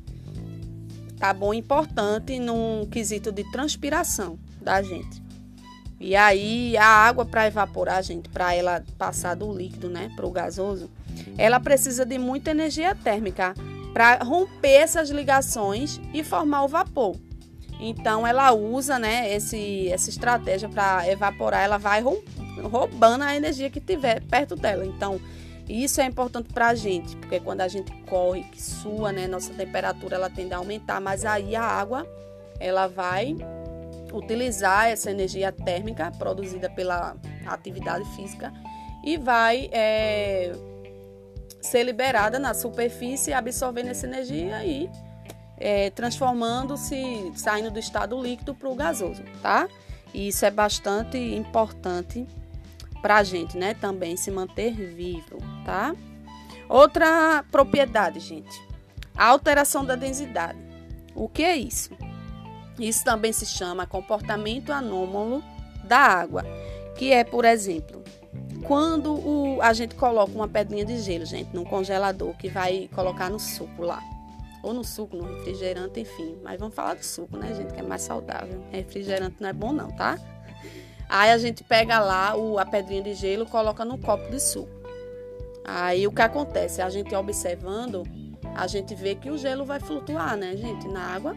Tá 1.18 1.34
bom? 1.34 1.54
Importante 1.54 2.40
num 2.40 2.86
quesito 2.90 3.32
de 3.32 3.50
transpiração 3.52 4.38
da 4.62 4.82
gente. 4.82 5.24
E 6.00 6.16
aí, 6.16 6.76
a 6.76 6.86
água 6.86 7.26
para 7.26 7.48
evaporar, 7.48 8.04
gente, 8.04 8.28
para 8.30 8.54
ela 8.54 8.84
passar 8.98 9.36
do 9.36 9.52
líquido, 9.52 9.90
né, 9.90 10.12
para 10.16 10.26
o 10.26 10.32
gasoso, 10.32 10.90
ela 11.38 11.60
precisa 11.60 12.06
de 12.06 12.18
muita 12.18 12.52
energia 12.52 12.94
térmica 12.94 13.54
para 13.94 14.18
romper 14.24 14.74
essas 14.74 15.10
ligações 15.10 16.02
e 16.14 16.22
formar 16.22 16.64
o 16.64 16.68
vapor. 16.68 17.16
Então 17.80 18.26
ela 18.26 18.54
usa, 18.54 18.98
né, 18.98 19.34
esse, 19.34 19.90
essa 19.90 20.10
estratégia 20.10 20.70
para 20.70 21.10
evaporar, 21.10 21.64
ela 21.64 21.78
vai 21.78 22.02
roubando 22.02 23.24
a 23.24 23.36
energia 23.36 23.70
que 23.70 23.82
tiver 23.82 24.22
perto 24.22 24.56
dela. 24.56 24.86
Então 24.86 25.20
isso 25.68 26.00
é 26.00 26.06
importante 26.06 26.54
para 26.54 26.68
a 26.68 26.76
gente, 26.76 27.16
porque 27.18 27.40
quando 27.40 27.62
a 27.62 27.68
gente 27.68 27.92
corre, 28.04 28.44
que 28.44 28.62
sua, 28.62 29.12
né, 29.12 29.28
nossa 29.28 29.54
temperatura 29.54 30.16
ela 30.16 30.30
tende 30.30 30.54
a 30.54 30.58
aumentar, 30.58 31.02
mas 31.02 31.26
aí 31.26 31.56
a 31.56 31.64
água 31.64 32.08
ela 32.60 32.88
vai 32.88 33.36
utilizar 34.14 34.88
essa 34.88 35.12
energia 35.12 35.52
térmica 35.52 36.12
produzida 36.12 36.70
pela 36.70 37.18
atividade 37.46 38.06
física 38.16 38.54
e 39.04 39.18
vai 39.18 39.70
é, 39.72 40.54
ser 41.62 41.84
liberada 41.84 42.40
na 42.40 42.54
superfície, 42.54 43.34
absorvendo 43.34 43.90
essa 43.90 44.06
energia 44.06 44.64
e 44.64 44.90
é, 45.58 45.90
transformando-se, 45.90 47.32
saindo 47.36 47.72
do 47.72 47.80
estado 47.80 48.22
líquido 48.22 48.54
para 48.54 48.70
o 48.70 48.76
gasoso, 48.76 49.24
tá? 49.42 49.68
E 50.14 50.28
isso 50.30 50.46
é 50.46 50.52
bastante 50.52 51.18
importante 51.18 52.26
para 53.02 53.18
a 53.18 53.24
gente, 53.24 53.58
né? 53.58 53.74
Também 53.74 54.16
se 54.18 54.32
manter 54.32 54.74
vivo, 54.74 55.38
tá? 55.66 55.96
Outra 56.68 57.44
propriedade, 57.52 58.20
gente. 58.20 58.62
A 59.16 59.28
alteração 59.28 59.86
da 59.86 59.96
densidade. 59.96 60.58
O 61.14 61.30
que 61.30 61.44
é 61.44 61.56
isso? 61.56 61.92
Isso 62.80 63.04
também 63.06 63.32
se 63.32 63.46
chama 63.46 63.86
comportamento 63.86 64.72
anômalo 64.72 65.44
da 65.84 66.00
água, 66.00 66.44
que 66.98 67.14
é, 67.14 67.24
por 67.24 67.46
exemplo, 67.46 68.04
quando 68.64 69.14
o, 69.14 69.62
a 69.62 69.72
gente 69.74 69.96
coloca 69.96 70.32
uma 70.34 70.48
pedrinha 70.48 70.84
de 70.84 70.98
gelo, 71.00 71.26
gente, 71.26 71.54
num 71.54 71.64
congelador 71.64 72.36
que 72.36 72.50
vai 72.50 72.90
colocar 72.94 73.30
no 73.30 73.40
suco 73.40 73.84
lá. 73.84 74.02
Ou 74.66 74.74
no 74.74 74.84
suco, 74.84 75.16
no 75.16 75.24
refrigerante, 75.38 76.00
enfim. 76.00 76.40
Mas 76.44 76.60
vamos 76.60 76.74
falar 76.74 76.96
do 76.96 77.06
suco, 77.06 77.38
né, 77.38 77.54
gente? 77.54 77.72
Que 77.72 77.82
é 77.82 77.84
mais 77.84 78.02
saudável. 78.02 78.64
Refrigerante 78.72 79.36
não 79.40 79.48
é 79.48 79.54
bom, 79.54 79.72
não, 79.72 79.92
tá? 79.92 80.18
Aí 81.08 81.30
a 81.30 81.38
gente 81.38 81.64
pega 81.64 82.00
lá 82.00 82.36
o, 82.36 82.58
a 82.58 82.66
pedrinha 82.66 83.04
de 83.04 83.14
gelo 83.14 83.46
coloca 83.46 83.86
no 83.86 83.96
copo 84.00 84.28
de 84.32 84.40
suco. 84.40 84.74
Aí 85.64 86.08
o 86.08 86.12
que 86.12 86.22
acontece? 86.24 86.82
A 86.82 86.90
gente 86.90 87.14
observando, 87.14 88.04
a 88.56 88.66
gente 88.66 88.96
vê 88.96 89.14
que 89.14 89.30
o 89.30 89.38
gelo 89.38 89.66
vai 89.66 89.80
flutuar, 89.80 90.36
né, 90.36 90.58
gente, 90.58 90.88
na 90.88 91.14
água. 91.14 91.36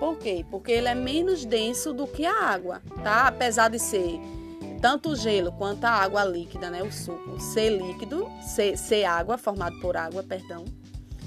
Por 0.00 0.18
quê? 0.18 0.44
Porque 0.50 0.72
ele 0.72 0.88
é 0.88 0.96
menos 0.96 1.44
denso 1.44 1.92
do 1.92 2.08
que 2.08 2.26
a 2.26 2.40
água, 2.40 2.82
tá? 3.04 3.28
Apesar 3.28 3.68
de 3.68 3.78
ser 3.78 4.20
tanto 4.80 5.10
o 5.10 5.16
gelo 5.16 5.52
quanto 5.52 5.84
a 5.84 5.90
água 5.90 6.24
líquida, 6.24 6.70
né, 6.70 6.82
o 6.82 6.90
suco, 6.90 7.38
ser 7.38 7.70
líquido, 7.70 8.28
ser, 8.40 8.76
ser 8.76 9.04
água, 9.04 9.38
formado 9.38 9.78
por 9.80 9.96
água, 9.96 10.24
perdão, 10.24 10.64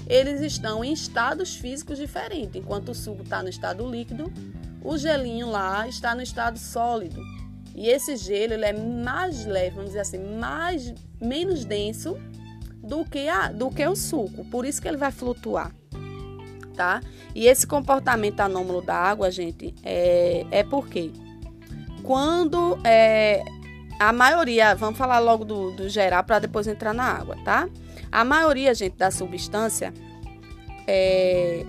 eles 0.06 0.40
estão 0.40 0.84
em 0.84 0.92
estados 0.92 1.56
físicos 1.56 1.98
diferentes. 1.98 2.56
Enquanto 2.56 2.90
o 2.90 2.94
suco 2.94 3.22
está 3.22 3.42
no 3.42 3.48
estado 3.48 3.88
líquido, 3.88 4.32
o 4.82 4.96
gelinho 4.96 5.48
lá 5.50 5.86
está 5.88 6.14
no 6.14 6.22
estado 6.22 6.58
sólido. 6.58 7.20
E 7.74 7.88
esse 7.88 8.16
gelo 8.16 8.52
ele 8.52 8.64
é 8.64 8.72
mais 8.72 9.46
leve, 9.46 9.70
vamos 9.70 9.90
dizer 9.90 10.00
assim, 10.00 10.18
mais 10.18 10.92
menos 11.20 11.64
denso 11.64 12.18
do 12.82 13.04
que 13.04 13.28
a, 13.28 13.50
do 13.50 13.70
que 13.70 13.86
o 13.86 13.96
suco. 13.96 14.44
Por 14.46 14.64
isso 14.66 14.82
que 14.82 14.88
ele 14.88 14.96
vai 14.96 15.10
flutuar, 15.10 15.72
tá? 16.76 17.00
E 17.34 17.46
esse 17.46 17.66
comportamento 17.66 18.40
anômalo 18.40 18.82
da 18.82 18.94
água, 18.94 19.30
gente, 19.30 19.74
é, 19.82 20.44
é 20.50 20.62
porque 20.62 21.10
quando 22.02 22.78
é, 22.84 23.42
a 24.08 24.12
maioria, 24.12 24.74
vamos 24.74 24.98
falar 24.98 25.20
logo 25.20 25.44
do, 25.44 25.70
do 25.70 25.88
geral 25.88 26.24
para 26.24 26.40
depois 26.40 26.66
entrar 26.66 26.92
na 26.92 27.04
água, 27.04 27.36
tá? 27.44 27.68
A 28.10 28.24
maioria, 28.24 28.74
gente, 28.74 28.96
da 28.96 29.10
substância 29.10 29.94
é, 30.86 31.64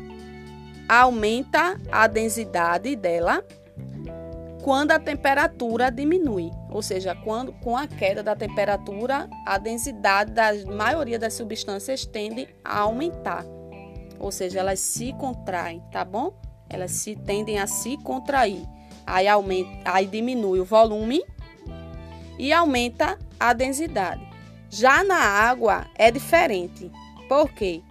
aumenta 0.89 1.79
a 1.91 2.07
densidade 2.07 2.95
dela 2.95 3.45
quando 4.63 4.91
a 4.91 4.99
temperatura 4.99 5.91
diminui, 5.91 6.49
ou 6.71 6.81
seja, 6.81 7.13
quando 7.13 7.51
com 7.53 7.77
a 7.77 7.85
queda 7.85 8.23
da 8.23 8.35
temperatura, 8.35 9.29
a 9.45 9.57
densidade 9.57 10.31
da 10.31 10.53
maioria 10.73 11.19
das 11.19 11.33
substâncias 11.33 12.05
tende 12.05 12.47
a 12.63 12.79
aumentar. 12.79 13.45
Ou 14.19 14.31
seja, 14.31 14.59
elas 14.59 14.79
se 14.79 15.13
contraem, 15.13 15.83
tá 15.91 16.03
bom? 16.03 16.33
Elas 16.69 16.91
se 16.91 17.15
tendem 17.15 17.59
a 17.59 17.67
se 17.67 17.97
contrair. 17.97 18.65
Aí 19.05 19.27
aumenta, 19.27 19.69
aí 19.83 20.07
diminui 20.07 20.61
o 20.61 20.65
volume 20.65 21.21
e 22.37 22.51
aumenta 22.51 23.17
a 23.39 23.53
densidade. 23.53 24.27
Já 24.69 25.03
na 25.03 25.19
água 25.19 25.85
é 25.95 26.09
diferente. 26.09 26.91
Por 27.29 27.51
quê? 27.51 27.81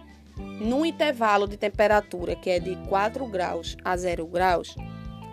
No 0.59 0.85
intervalo 0.85 1.47
de 1.47 1.57
temperatura, 1.57 2.35
que 2.35 2.49
é 2.49 2.59
de 2.59 2.75
4 2.87 3.25
graus 3.27 3.77
a 3.83 3.95
0 3.95 4.25
graus, 4.25 4.75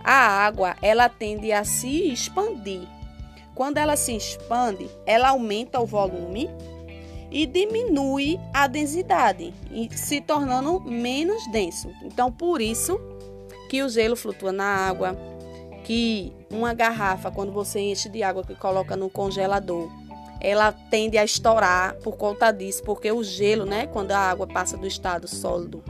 a 0.05 0.13
água 0.13 0.77
ela 0.83 1.09
tende 1.09 1.53
a 1.53 1.65
se 1.65 2.11
expandir. 2.11 2.87
Quando 3.55 3.79
ela 3.79 3.97
se 3.97 4.17
expande, 4.17 4.89
ela 5.05 5.31
aumenta 5.31 5.81
o 5.81 5.87
volume 5.87 6.49
e 7.31 7.47
diminui 7.47 8.39
a 8.53 8.67
densidade, 8.67 9.55
se 9.93 10.21
tornando 10.21 10.81
menos 10.81 11.47
denso. 11.51 11.91
Então, 12.03 12.33
por 12.33 12.61
isso 12.61 12.99
que 13.69 13.83
o 13.83 13.89
gelo 13.89 14.17
flutua 14.17 14.51
na 14.51 14.65
água, 14.65 15.17
que 15.91 16.33
uma 16.49 16.73
garrafa, 16.73 17.33
quando 17.33 17.51
você 17.51 17.81
enche 17.81 18.09
de 18.09 18.23
água 18.23 18.45
que 18.45 18.55
coloca 18.55 18.97
no 18.97 19.11
congelador, 19.11 19.91
ela 20.41 20.71
tende 20.71 21.19
a 21.19 21.25
estourar 21.25 21.97
por 21.97 22.17
conta 22.17 22.53
disso, 22.53 22.81
porque 22.85 23.11
o 23.11 23.25
gelo, 23.25 23.67
né, 23.67 23.89
quando 23.89 24.13
a 24.13 24.19
água 24.21 24.47
passa 24.47 24.77
do 24.77 24.87
estado 24.87 25.27
sólido, 25.27 25.83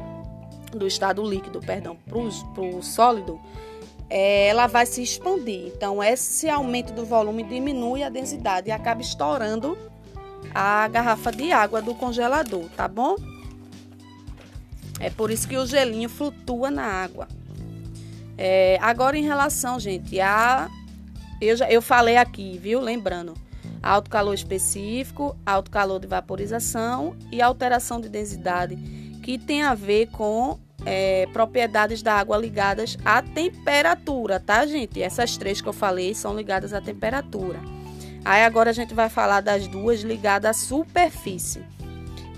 do 0.73 0.87
estado 0.87 1.23
líquido, 1.23 1.61
perdão, 1.61 1.99
para 2.09 2.19
o 2.19 2.83
sólido, 2.83 3.39
é, 4.09 4.47
ela 4.47 4.67
vai 4.67 4.87
se 4.87 5.03
expandir. 5.03 5.67
Então, 5.67 6.03
esse 6.03 6.49
aumento 6.49 6.95
do 6.95 7.05
volume 7.05 7.43
diminui 7.43 8.03
a 8.03 8.09
densidade 8.09 8.71
e 8.71 8.73
acaba 8.73 9.03
estourando 9.03 9.77
a 10.55 10.89
garrafa 10.89 11.31
de 11.31 11.53
água 11.53 11.83
do 11.83 11.95
congelador, 11.95 12.65
tá 12.75 12.89
bom? 12.89 13.17
É 14.99 15.11
por 15.11 15.31
isso 15.31 15.47
que 15.47 15.59
o 15.59 15.67
gelinho 15.67 16.09
flutua 16.09 16.71
na 16.71 16.87
água. 16.87 17.29
É, 18.43 18.79
agora, 18.81 19.19
em 19.19 19.23
relação, 19.23 19.79
gente, 19.79 20.19
a. 20.19 20.71
Eu, 21.39 21.57
já, 21.59 21.71
eu 21.71 21.83
falei 21.83 22.17
aqui, 22.17 22.59
viu? 22.59 22.81
Lembrando: 22.81 23.35
alto 23.83 24.09
calor 24.09 24.33
específico, 24.33 25.37
alto 25.45 25.71
calor 25.71 26.01
de 26.01 26.07
vaporização 26.07 27.15
e 27.31 27.43
alteração 27.43 28.01
de 28.01 28.09
densidade, 28.09 28.77
que 29.23 29.39
tem 29.39 29.63
a 29.63 29.75
ver 29.75 30.07
com 30.07 30.59
é, 30.87 31.27
propriedades 31.35 32.01
da 32.01 32.15
água 32.15 32.39
ligadas 32.39 32.97
à 33.05 33.21
temperatura, 33.21 34.41
tá, 34.41 34.65
gente? 34.65 35.03
Essas 35.03 35.37
três 35.37 35.61
que 35.61 35.69
eu 35.69 35.75
falei 35.75 36.15
são 36.15 36.35
ligadas 36.35 36.73
à 36.73 36.81
temperatura. 36.81 37.61
Aí 38.25 38.43
agora 38.43 38.71
a 38.71 38.73
gente 38.73 38.95
vai 38.95 39.11
falar 39.11 39.43
das 39.43 39.67
duas 39.67 40.01
ligadas 40.01 40.51
à 40.51 40.59
superfície, 40.59 41.63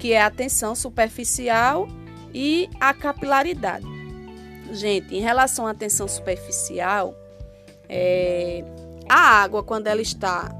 que 0.00 0.12
é 0.12 0.20
a 0.20 0.30
tensão 0.30 0.74
superficial 0.74 1.86
e 2.34 2.68
a 2.80 2.92
capilaridade. 2.92 3.91
Gente, 4.72 5.14
em 5.14 5.20
relação 5.20 5.66
à 5.66 5.74
tensão 5.74 6.08
superficial, 6.08 7.14
é, 7.88 8.64
a 9.06 9.42
água, 9.42 9.62
quando 9.62 9.86
ela 9.86 10.00
está 10.00 10.50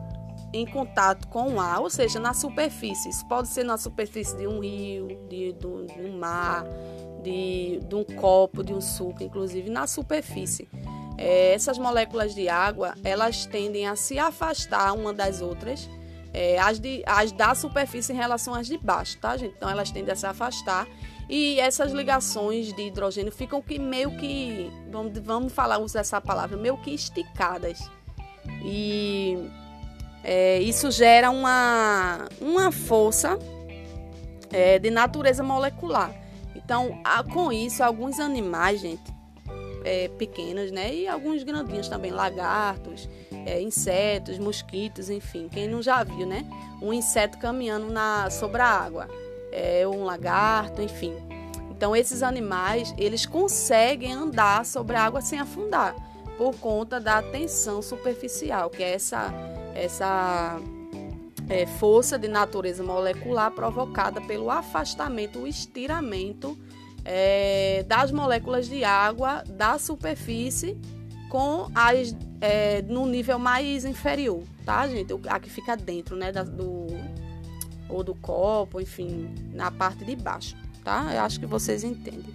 em 0.52 0.66
contato 0.66 1.26
com 1.28 1.54
o 1.54 1.60
ar, 1.60 1.80
ou 1.80 1.88
seja, 1.88 2.20
na 2.20 2.34
superfície, 2.34 3.08
isso 3.08 3.26
pode 3.26 3.48
ser 3.48 3.64
na 3.64 3.78
superfície 3.78 4.36
de 4.36 4.46
um 4.46 4.60
rio, 4.60 5.08
de, 5.30 5.52
de, 5.52 5.52
de 5.54 6.00
um 6.02 6.18
mar, 6.18 6.62
de, 7.22 7.80
de 7.88 7.94
um 7.94 8.04
copo, 8.04 8.62
de 8.62 8.74
um 8.74 8.80
suco, 8.82 9.22
inclusive 9.22 9.70
na 9.70 9.86
superfície. 9.86 10.68
É, 11.16 11.54
essas 11.54 11.78
moléculas 11.78 12.34
de 12.34 12.50
água, 12.50 12.94
elas 13.02 13.46
tendem 13.46 13.86
a 13.86 13.96
se 13.96 14.18
afastar 14.18 14.92
uma 14.92 15.14
das 15.14 15.40
outras, 15.40 15.88
é, 16.34 16.58
as, 16.58 16.78
de, 16.78 17.02
as 17.06 17.32
da 17.32 17.54
superfície 17.54 18.12
em 18.12 18.16
relação 18.16 18.54
às 18.54 18.66
de 18.66 18.76
baixo, 18.76 19.18
tá, 19.18 19.38
gente? 19.38 19.54
Então, 19.56 19.70
elas 19.70 19.90
tendem 19.90 20.12
a 20.12 20.16
se 20.16 20.26
afastar 20.26 20.86
e 21.34 21.58
essas 21.58 21.92
ligações 21.92 22.74
de 22.74 22.82
hidrogênio 22.82 23.32
ficam 23.32 23.62
que 23.62 23.78
meio 23.78 24.10
que, 24.18 24.70
vamos, 24.90 25.18
vamos 25.20 25.52
falar, 25.54 25.78
usar 25.78 26.00
essa 26.00 26.20
palavra, 26.20 26.58
meio 26.58 26.76
que 26.76 26.90
esticadas. 26.90 27.90
E 28.62 29.38
é, 30.22 30.60
isso 30.60 30.90
gera 30.90 31.30
uma, 31.30 32.28
uma 32.38 32.70
força 32.70 33.38
é, 34.52 34.78
de 34.78 34.90
natureza 34.90 35.42
molecular. 35.42 36.14
Então, 36.54 37.00
com 37.32 37.50
isso, 37.50 37.82
alguns 37.82 38.20
animais, 38.20 38.82
gente, 38.82 39.10
é, 39.86 40.08
pequenos, 40.08 40.70
né? 40.70 40.94
E 40.94 41.08
alguns 41.08 41.44
grandinhos 41.44 41.88
também, 41.88 42.10
lagartos, 42.10 43.08
é, 43.46 43.58
insetos, 43.58 44.38
mosquitos, 44.38 45.08
enfim. 45.08 45.48
Quem 45.50 45.66
não 45.66 45.80
já 45.80 46.04
viu, 46.04 46.26
né? 46.26 46.44
Um 46.82 46.92
inseto 46.92 47.38
caminhando 47.38 47.90
na, 47.90 48.28
sobre 48.28 48.60
a 48.60 48.66
água, 48.66 49.08
é, 49.52 49.86
um 49.86 50.04
lagarto, 50.04 50.82
enfim. 50.82 51.14
Então, 51.70 51.94
esses 51.94 52.22
animais, 52.22 52.94
eles 52.96 53.26
conseguem 53.26 54.12
andar 54.12 54.64
sobre 54.64 54.96
a 54.96 55.02
água 55.02 55.20
sem 55.20 55.38
afundar, 55.38 55.94
por 56.38 56.54
conta 56.56 56.98
da 56.98 57.22
tensão 57.22 57.82
superficial, 57.82 58.70
que 58.70 58.82
é 58.82 58.94
essa, 58.94 59.32
essa 59.74 60.58
é, 61.48 61.66
força 61.66 62.18
de 62.18 62.28
natureza 62.28 62.82
molecular 62.82 63.50
provocada 63.50 64.20
pelo 64.20 64.50
afastamento, 64.50 65.40
o 65.40 65.46
estiramento 65.46 66.56
é, 67.04 67.84
das 67.86 68.10
moléculas 68.10 68.68
de 68.68 68.84
água 68.84 69.42
da 69.46 69.78
superfície 69.78 70.78
com 71.28 71.68
as 71.74 72.14
é, 72.40 72.82
no 72.82 73.06
nível 73.06 73.38
mais 73.38 73.84
inferior, 73.84 74.42
tá, 74.64 74.86
gente? 74.88 75.14
A 75.28 75.38
que 75.38 75.48
fica 75.48 75.76
dentro, 75.76 76.16
né, 76.16 76.32
da, 76.32 76.42
do 76.42 76.86
ou 77.92 78.02
do 78.02 78.14
copo, 78.14 78.80
enfim, 78.80 79.28
na 79.52 79.70
parte 79.70 80.04
de 80.04 80.16
baixo, 80.16 80.56
tá? 80.82 81.10
Eu 81.12 81.20
acho 81.20 81.38
que 81.38 81.46
vocês 81.46 81.84
entendem. 81.84 82.34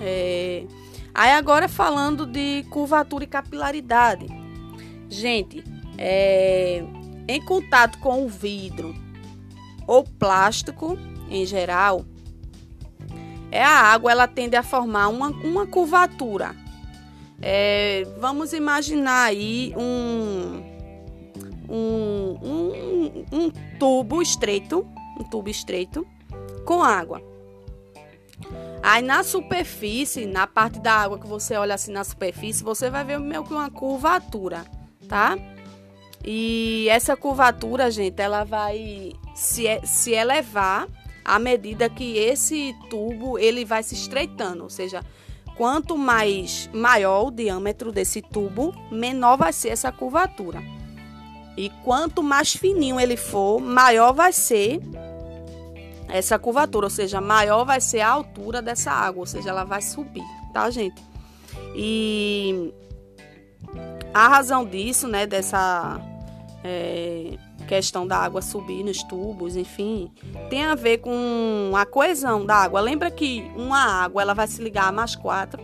É, 0.00 0.64
aí 1.12 1.32
agora 1.32 1.68
falando 1.68 2.24
de 2.24 2.64
curvatura 2.70 3.24
e 3.24 3.26
capilaridade, 3.26 4.26
gente, 5.08 5.64
é, 5.98 6.82
em 7.26 7.44
contato 7.44 7.98
com 7.98 8.24
o 8.24 8.28
vidro 8.28 8.94
ou 9.86 10.04
plástico 10.04 10.96
em 11.28 11.44
geral, 11.44 12.04
é 13.50 13.62
a 13.62 13.70
água 13.70 14.12
ela 14.12 14.28
tende 14.28 14.56
a 14.56 14.62
formar 14.62 15.08
uma, 15.08 15.28
uma 15.28 15.66
curvatura. 15.66 16.54
É, 17.42 18.06
vamos 18.18 18.52
imaginar 18.52 19.24
aí 19.24 19.74
um, 19.76 20.62
um, 21.68 22.38
um, 22.42 23.24
um 23.32 23.52
tubo 23.80 24.20
estreito, 24.20 24.86
um 25.18 25.24
tubo 25.24 25.48
estreito 25.48 26.06
com 26.66 26.82
água. 26.82 27.22
Aí 28.82 29.02
na 29.02 29.22
superfície, 29.22 30.26
na 30.26 30.46
parte 30.46 30.78
da 30.78 30.92
água 30.92 31.18
que 31.18 31.26
você 31.26 31.56
olha 31.56 31.74
assim 31.74 31.90
na 31.90 32.04
superfície, 32.04 32.62
você 32.62 32.90
vai 32.90 33.04
ver 33.04 33.18
meio 33.18 33.42
que 33.42 33.52
uma 33.52 33.70
curvatura, 33.70 34.64
tá? 35.08 35.36
E 36.22 36.86
essa 36.90 37.16
curvatura, 37.16 37.90
gente, 37.90 38.20
ela 38.20 38.44
vai 38.44 39.12
se, 39.34 39.64
se 39.84 40.12
elevar 40.12 40.86
à 41.24 41.38
medida 41.38 41.88
que 41.88 42.18
esse 42.18 42.74
tubo 42.90 43.38
ele 43.38 43.64
vai 43.64 43.82
se 43.82 43.94
estreitando, 43.94 44.62
ou 44.62 44.70
seja, 44.70 45.02
quanto 45.56 45.96
mais 45.96 46.68
maior 46.72 47.28
o 47.28 47.30
diâmetro 47.30 47.90
desse 47.90 48.20
tubo, 48.20 48.74
menor 48.92 49.38
vai 49.38 49.52
ser 49.54 49.70
essa 49.70 49.90
curvatura. 49.90 50.79
E 51.56 51.70
quanto 51.84 52.22
mais 52.22 52.52
fininho 52.52 52.98
ele 52.98 53.16
for, 53.16 53.60
maior 53.60 54.12
vai 54.12 54.32
ser 54.32 54.80
essa 56.08 56.38
curvatura, 56.38 56.86
ou 56.86 56.90
seja, 56.90 57.20
maior 57.20 57.64
vai 57.64 57.80
ser 57.80 58.00
a 58.00 58.10
altura 58.10 58.60
dessa 58.60 58.90
água, 58.90 59.20
ou 59.20 59.26
seja, 59.26 59.50
ela 59.50 59.64
vai 59.64 59.80
subir, 59.80 60.24
tá, 60.52 60.68
gente? 60.70 61.02
E 61.74 62.72
a 64.12 64.28
razão 64.28 64.64
disso, 64.64 65.06
né, 65.06 65.26
dessa 65.26 66.00
é, 66.64 67.38
questão 67.68 68.06
da 68.06 68.18
água 68.18 68.42
subir 68.42 68.82
nos 68.82 69.02
tubos, 69.04 69.56
enfim, 69.56 70.10
tem 70.48 70.64
a 70.64 70.74
ver 70.74 70.98
com 70.98 71.72
a 71.76 71.86
coesão 71.86 72.44
da 72.44 72.56
água. 72.56 72.80
Lembra 72.80 73.10
que 73.10 73.48
uma 73.56 73.78
água 73.78 74.22
ela 74.22 74.34
vai 74.34 74.46
se 74.46 74.60
ligar 74.62 74.88
a 74.88 74.92
mais 74.92 75.14
quatro 75.14 75.62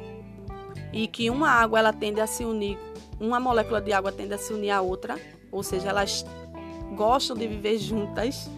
e 0.92 1.08
que 1.08 1.28
uma 1.28 1.50
água 1.50 1.78
ela 1.78 1.92
tende 1.92 2.20
a 2.20 2.26
se 2.26 2.44
unir, 2.44 2.78
uma 3.18 3.40
molécula 3.40 3.80
de 3.80 3.92
água 3.92 4.12
tende 4.12 4.34
a 4.34 4.38
se 4.38 4.52
unir 4.52 4.70
à 4.70 4.80
outra, 4.80 5.18
ou 5.50 5.62
seja, 5.62 5.88
elas 5.88 6.24
gostam 6.94 7.36
de 7.36 7.46
viver 7.46 7.78
juntas, 7.78 8.48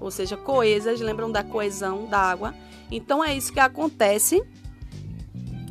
ou 0.00 0.10
seja, 0.10 0.36
coesas, 0.36 1.00
lembram 1.00 1.30
da 1.30 1.42
coesão 1.44 2.06
da 2.06 2.18
água. 2.18 2.54
Então 2.90 3.24
é 3.24 3.34
isso 3.34 3.52
que 3.52 3.60
acontece 3.60 4.42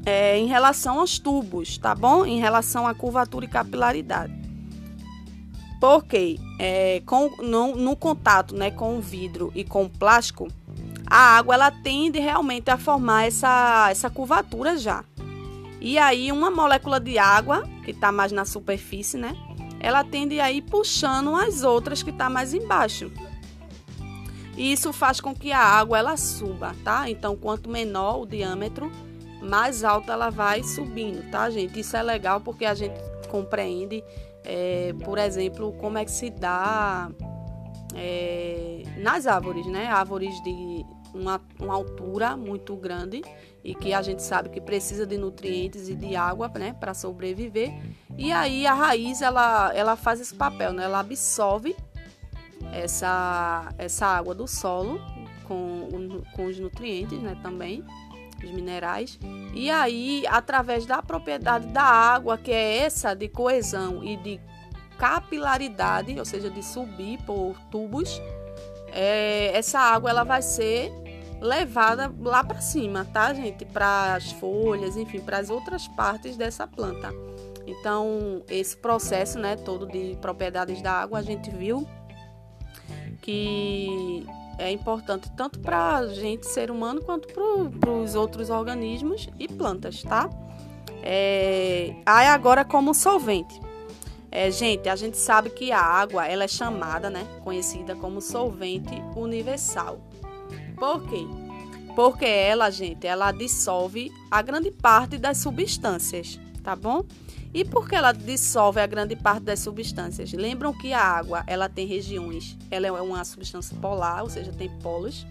é, 0.05 0.37
em 0.37 0.47
relação 0.47 0.99
aos 0.99 1.19
tubos, 1.19 1.77
tá 1.77 1.93
bom? 1.93 2.25
Em 2.25 2.39
relação 2.39 2.87
à 2.87 2.93
curvatura 2.93 3.45
e 3.45 3.47
capilaridade. 3.47 4.33
Porque 5.79 6.39
é, 6.59 7.01
com, 7.05 7.29
no, 7.41 7.75
no, 7.75 7.95
contato 7.95 8.55
né, 8.55 8.69
com 8.69 8.97
o 8.97 9.01
vidro 9.01 9.51
e 9.55 9.63
com 9.63 9.85
o 9.85 9.89
plástico, 9.89 10.47
a 11.07 11.37
água 11.37 11.55
ela 11.55 11.71
tende 11.71 12.19
realmente 12.19 12.69
a 12.69 12.77
formar 12.77 13.25
essa, 13.25 13.87
essa 13.89 14.09
curvatura 14.09 14.77
já. 14.77 15.03
E 15.79 15.97
aí 15.97 16.31
uma 16.31 16.51
molécula 16.51 16.99
de 16.99 17.17
água, 17.17 17.67
que 17.83 17.91
está 17.91 18.11
mais 18.11 18.31
na 18.31 18.45
superfície, 18.45 19.17
né? 19.17 19.35
Ela 19.81 20.03
tende 20.03 20.39
a 20.39 20.51
ir 20.51 20.61
puxando 20.61 21.35
as 21.35 21.63
outras 21.63 22.03
que 22.03 22.11
está 22.11 22.29
mais 22.29 22.53
embaixo. 22.53 23.11
E 24.55 24.71
isso 24.71 24.93
faz 24.93 25.19
com 25.19 25.33
que 25.33 25.51
a 25.51 25.59
água 25.59 25.97
ela 25.97 26.15
suba, 26.15 26.75
tá? 26.83 27.09
Então, 27.09 27.35
quanto 27.35 27.69
menor 27.69 28.21
o 28.21 28.25
diâmetro, 28.25 28.91
mais 29.41 29.83
alta 29.83 30.13
ela 30.13 30.29
vai 30.29 30.63
subindo, 30.63 31.29
tá, 31.31 31.49
gente? 31.49 31.79
Isso 31.79 31.97
é 31.97 32.03
legal 32.03 32.39
porque 32.41 32.65
a 32.65 32.73
gente 32.75 32.93
compreende 33.29 34.03
é, 34.43 34.93
por 35.03 35.17
exemplo, 35.17 35.71
como 35.73 35.97
é 35.97 36.05
que 36.05 36.11
se 36.11 36.29
dá 36.29 37.11
é, 37.95 38.83
nas 38.97 39.27
árvores, 39.27 39.65
né? 39.67 39.87
Árvores 39.87 40.41
de 40.43 40.85
uma, 41.13 41.41
uma, 41.59 41.75
altura 41.75 42.35
muito 42.35 42.75
grande 42.75 43.21
e 43.63 43.75
que 43.75 43.93
a 43.93 44.01
gente 44.01 44.23
sabe 44.23 44.49
que 44.49 44.59
precisa 44.59 45.05
de 45.05 45.17
nutrientes 45.17 45.87
e 45.87 45.95
de 45.95 46.15
água, 46.15 46.49
né, 46.49 46.75
para 46.79 46.93
sobreviver. 46.93 47.71
E 48.17 48.31
aí 48.31 48.65
a 48.65 48.73
raiz 48.73 49.21
ela, 49.21 49.71
ela 49.73 49.95
faz 49.95 50.19
esse 50.19 50.33
papel, 50.33 50.73
né? 50.73 50.83
Ela 50.83 50.99
absorve 50.99 51.75
essa, 52.73 53.73
essa 53.77 54.07
água 54.07 54.33
do 54.33 54.47
solo 54.47 54.99
com, 55.47 56.21
com 56.35 56.45
os 56.45 56.59
nutrientes, 56.59 57.19
né, 57.19 57.37
também 57.41 57.83
os 58.43 58.51
minerais. 58.51 59.19
E 59.53 59.69
aí, 59.69 60.23
através 60.27 60.85
da 60.85 61.01
propriedade 61.01 61.67
da 61.67 61.83
água, 61.83 62.37
que 62.37 62.51
é 62.51 62.77
essa 62.77 63.13
de 63.13 63.27
coesão 63.27 64.03
e 64.03 64.17
de 64.17 64.39
capilaridade, 64.97 66.17
ou 66.17 66.25
seja, 66.25 66.49
de 66.49 66.63
subir 66.63 67.19
por 67.23 67.55
tubos, 67.69 68.21
é, 68.91 69.51
essa 69.55 69.79
água 69.79 70.09
ela 70.09 70.23
vai 70.23 70.41
ser 70.41 70.91
levada 71.41 72.13
lá 72.19 72.43
para 72.43 72.61
cima, 72.61 73.03
tá, 73.11 73.33
gente? 73.33 73.65
Para 73.65 74.15
as 74.15 74.31
folhas, 74.33 74.95
enfim, 74.95 75.19
para 75.19 75.39
as 75.39 75.49
outras 75.49 75.87
partes 75.87 76.37
dessa 76.37 76.67
planta. 76.67 77.11
Então, 77.65 78.43
esse 78.47 78.77
processo, 78.77 79.39
né, 79.39 79.55
todo 79.55 79.87
de 79.87 80.17
propriedades 80.21 80.81
da 80.81 80.93
água, 80.93 81.19
a 81.19 81.21
gente 81.21 81.49
viu 81.49 81.87
que 83.21 84.25
é 84.57 84.71
importante 84.71 85.31
tanto 85.31 85.59
para 85.59 85.97
a 85.97 86.07
gente, 86.07 86.45
ser 86.45 86.69
humano, 86.69 87.01
quanto 87.01 87.27
para 87.33 87.91
os 87.91 88.15
outros 88.15 88.49
organismos 88.49 89.27
e 89.39 89.47
plantas, 89.47 90.03
tá? 90.03 90.29
É, 91.03 91.95
aí 92.05 92.27
agora 92.27 92.63
como 92.63 92.93
solvente. 92.93 93.59
É, 94.29 94.49
gente, 94.49 94.87
a 94.87 94.95
gente 94.95 95.17
sabe 95.17 95.49
que 95.49 95.71
a 95.71 95.81
água 95.81 96.25
ela 96.25 96.43
é 96.43 96.47
chamada, 96.47 97.09
né, 97.09 97.25
conhecida 97.43 97.95
como 97.95 98.21
solvente 98.21 98.93
universal. 99.15 99.99
Por 100.81 101.07
quê? 101.07 101.27
Porque 101.95 102.25
ela, 102.25 102.71
gente, 102.71 103.05
ela 103.05 103.31
dissolve 103.31 104.11
a 104.31 104.41
grande 104.41 104.71
parte 104.71 105.15
das 105.15 105.37
substâncias, 105.37 106.39
tá 106.63 106.75
bom? 106.75 107.05
E 107.53 107.63
por 107.63 107.87
que 107.87 107.93
ela 107.93 108.11
dissolve 108.11 108.79
a 108.79 108.87
grande 108.87 109.15
parte 109.15 109.43
das 109.43 109.59
substâncias? 109.59 110.33
Lembram 110.33 110.73
que 110.73 110.91
a 110.91 110.99
água 110.99 111.43
ela 111.45 111.69
tem 111.69 111.85
regiões, 111.85 112.57
ela 112.71 112.87
é 112.87 112.91
uma 112.91 113.23
substância 113.23 113.77
polar, 113.79 114.23
ou 114.23 114.29
seja, 114.31 114.51
tem 114.51 114.71
polos, 114.79 115.27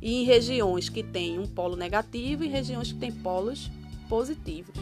e 0.00 0.22
em 0.22 0.24
regiões 0.24 0.88
que 0.88 1.02
tem 1.02 1.36
um 1.36 1.48
polo 1.48 1.74
negativo 1.74 2.44
e 2.44 2.48
regiões 2.48 2.92
que 2.92 2.98
tem 3.00 3.10
polos 3.10 3.68
positivos. 4.08 4.76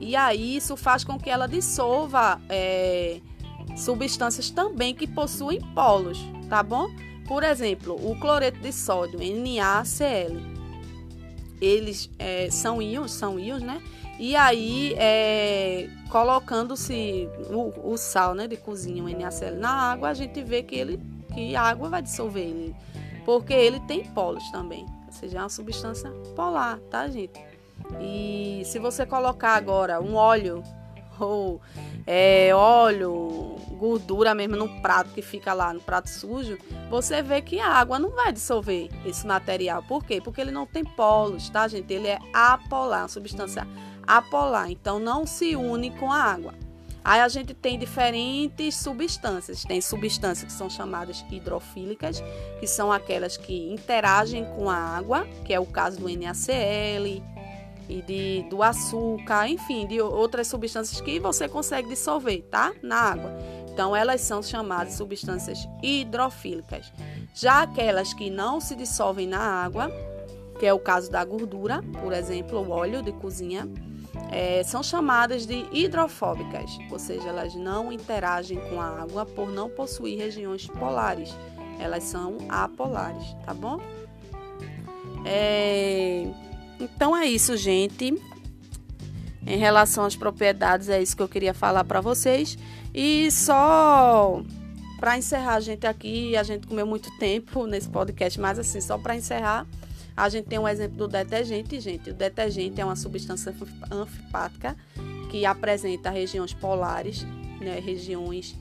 E 0.00 0.16
aí 0.16 0.56
isso 0.56 0.76
faz 0.76 1.04
com 1.04 1.16
que 1.16 1.30
ela 1.30 1.46
dissolva 1.46 2.40
é, 2.48 3.20
substâncias 3.76 4.50
também 4.50 4.92
que 4.92 5.06
possuem 5.06 5.60
polos, 5.76 6.18
tá 6.48 6.60
bom? 6.60 6.90
Por 7.32 7.44
exemplo, 7.44 7.94
o 7.94 8.14
cloreto 8.14 8.58
de 8.58 8.70
sódio, 8.70 9.18
NaCl. 9.18 10.36
Eles 11.62 12.10
é, 12.18 12.50
são 12.50 12.82
íons, 12.82 13.10
são 13.10 13.40
íons, 13.40 13.62
né? 13.62 13.80
E 14.18 14.36
aí, 14.36 14.94
é, 14.98 15.88
colocando-se 16.10 17.26
o, 17.48 17.90
o, 17.90 17.96
sal 17.96 18.34
né, 18.34 18.46
de 18.46 18.58
cozinha, 18.58 19.02
o 19.02 19.08
NaCl, 19.08 19.56
na 19.58 19.70
água, 19.70 20.10
a 20.10 20.14
gente 20.14 20.42
vê 20.42 20.62
que, 20.62 20.74
ele, 20.74 21.00
que 21.32 21.56
a 21.56 21.62
água 21.62 21.88
vai 21.88 22.02
dissolver 22.02 22.42
ele. 22.42 22.76
Porque 23.24 23.54
ele 23.54 23.80
tem 23.80 24.04
polos 24.04 24.44
também. 24.50 24.84
Ou 25.06 25.12
seja, 25.12 25.38
é 25.38 25.40
uma 25.40 25.48
substância 25.48 26.10
polar, 26.36 26.80
tá, 26.90 27.08
gente? 27.08 27.42
E 27.98 28.60
se 28.66 28.78
você 28.78 29.06
colocar 29.06 29.54
agora 29.54 30.02
um 30.02 30.16
óleo 30.16 30.62
ou 31.24 31.60
é, 32.06 32.54
óleo, 32.54 33.56
gordura 33.78 34.34
mesmo 34.34 34.56
no 34.56 34.68
prato 34.80 35.10
que 35.10 35.22
fica 35.22 35.52
lá 35.52 35.72
no 35.72 35.80
prato 35.80 36.08
sujo, 36.08 36.58
você 36.90 37.22
vê 37.22 37.40
que 37.40 37.58
a 37.60 37.68
água 37.68 37.98
não 37.98 38.10
vai 38.10 38.32
dissolver 38.32 38.88
esse 39.04 39.26
material. 39.26 39.82
Por 39.82 40.04
quê? 40.04 40.20
Porque 40.20 40.40
ele 40.40 40.50
não 40.50 40.66
tem 40.66 40.84
polos, 40.84 41.48
tá, 41.48 41.66
gente? 41.68 41.92
Ele 41.92 42.08
é 42.08 42.18
apolar, 42.32 43.02
uma 43.02 43.08
substância 43.08 43.66
apolar, 44.06 44.70
então 44.70 44.98
não 44.98 45.26
se 45.26 45.56
une 45.56 45.90
com 45.90 46.10
a 46.10 46.18
água. 46.18 46.54
Aí 47.04 47.20
a 47.20 47.28
gente 47.28 47.52
tem 47.52 47.78
diferentes 47.78 48.76
substâncias. 48.76 49.64
Tem 49.64 49.80
substâncias 49.80 50.52
que 50.52 50.56
são 50.56 50.70
chamadas 50.70 51.24
hidrofílicas, 51.30 52.22
que 52.60 52.66
são 52.66 52.92
aquelas 52.92 53.36
que 53.36 53.72
interagem 53.72 54.44
com 54.44 54.70
a 54.70 54.76
água, 54.76 55.26
que 55.44 55.52
é 55.52 55.58
o 55.58 55.66
caso 55.66 55.98
do 55.98 56.08
NaCl 56.08 57.20
e 57.88 58.02
de, 58.02 58.42
do 58.48 58.62
açúcar, 58.62 59.48
enfim, 59.48 59.86
de 59.86 60.00
outras 60.00 60.46
substâncias 60.46 61.00
que 61.00 61.18
você 61.18 61.48
consegue 61.48 61.88
dissolver, 61.88 62.42
tá? 62.50 62.72
Na 62.82 62.96
água. 62.96 63.32
Então 63.72 63.96
elas 63.96 64.20
são 64.20 64.42
chamadas 64.42 64.94
substâncias 64.94 65.66
hidrofílicas. 65.82 66.92
Já 67.34 67.62
aquelas 67.62 68.12
que 68.12 68.28
não 68.28 68.60
se 68.60 68.74
dissolvem 68.74 69.26
na 69.26 69.40
água, 69.40 69.90
que 70.58 70.66
é 70.66 70.72
o 70.72 70.78
caso 70.78 71.10
da 71.10 71.24
gordura, 71.24 71.82
por 72.02 72.12
exemplo, 72.12 72.60
o 72.60 72.70
óleo 72.70 73.02
de 73.02 73.12
cozinha, 73.12 73.66
é, 74.30 74.62
são 74.62 74.82
chamadas 74.82 75.46
de 75.46 75.66
hidrofóbicas, 75.72 76.78
ou 76.90 76.98
seja, 76.98 77.28
elas 77.28 77.54
não 77.54 77.92
interagem 77.92 78.58
com 78.68 78.80
a 78.80 79.02
água 79.02 79.26
por 79.26 79.50
não 79.50 79.68
possuir 79.68 80.18
regiões 80.18 80.66
polares. 80.66 81.34
Elas 81.78 82.04
são 82.04 82.36
apolares, 82.48 83.34
tá 83.44 83.52
bom? 83.52 83.80
É, 85.24 86.26
então 86.82 87.16
é 87.16 87.26
isso, 87.26 87.56
gente. 87.56 88.14
Em 89.46 89.56
relação 89.56 90.04
às 90.04 90.16
propriedades, 90.16 90.88
é 90.88 91.00
isso 91.00 91.16
que 91.16 91.22
eu 91.22 91.28
queria 91.28 91.54
falar 91.54 91.84
para 91.84 92.00
vocês. 92.00 92.58
E 92.94 93.30
só 93.30 94.42
para 94.98 95.18
encerrar, 95.18 95.60
gente, 95.60 95.86
aqui, 95.86 96.36
a 96.36 96.42
gente 96.42 96.66
comeu 96.66 96.86
muito 96.86 97.10
tempo 97.18 97.66
nesse 97.66 97.88
podcast, 97.88 98.38
mas 98.40 98.58
assim, 98.58 98.80
só 98.80 98.98
para 98.98 99.16
encerrar. 99.16 99.66
A 100.16 100.28
gente 100.28 100.46
tem 100.46 100.58
um 100.58 100.68
exemplo 100.68 100.96
do 100.96 101.08
detergente, 101.08 101.80
gente. 101.80 102.10
O 102.10 102.14
detergente 102.14 102.80
é 102.80 102.84
uma 102.84 102.96
substância 102.96 103.54
anfipática 103.90 104.76
que 105.30 105.46
apresenta 105.46 106.10
regiões 106.10 106.52
polares, 106.52 107.26
né, 107.60 107.80
regiões 107.80 108.54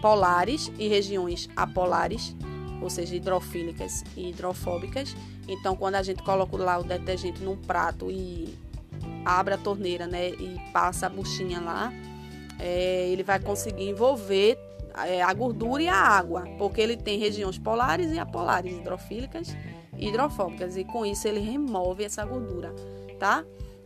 polares 0.00 0.72
e 0.78 0.88
regiões 0.88 1.48
apolares, 1.54 2.34
ou 2.80 2.90
seja, 2.90 3.14
hidrofílicas 3.14 4.04
e 4.16 4.30
hidrofóbicas. 4.30 5.16
Então, 5.48 5.76
quando 5.76 5.96
a 5.96 6.02
gente 6.02 6.22
coloca 6.22 6.56
lá 6.56 6.78
o 6.78 6.84
detergente 6.84 7.42
num 7.42 7.56
prato 7.56 8.10
e 8.10 8.56
abre 9.24 9.54
a 9.54 9.58
torneira, 9.58 10.06
né, 10.06 10.30
e 10.30 10.56
passa 10.72 11.06
a 11.06 11.08
buchinha 11.08 11.60
lá, 11.60 11.92
é, 12.58 13.08
ele 13.08 13.22
vai 13.22 13.38
conseguir 13.40 13.88
envolver 13.88 14.58
é, 15.04 15.22
a 15.22 15.32
gordura 15.32 15.82
e 15.82 15.88
a 15.88 15.96
água, 15.96 16.44
porque 16.58 16.80
ele 16.80 16.96
tem 16.96 17.18
regiões 17.18 17.58
polares 17.58 18.12
e 18.12 18.18
apolares, 18.18 18.72
hidrofílicas 18.72 19.56
e 19.96 20.08
hidrofóbicas, 20.08 20.76
e 20.76 20.84
com 20.84 21.04
isso 21.04 21.26
ele 21.26 21.40
remove 21.40 22.04
essa 22.04 22.24
gordura, 22.24 22.74
tá? 23.18 23.44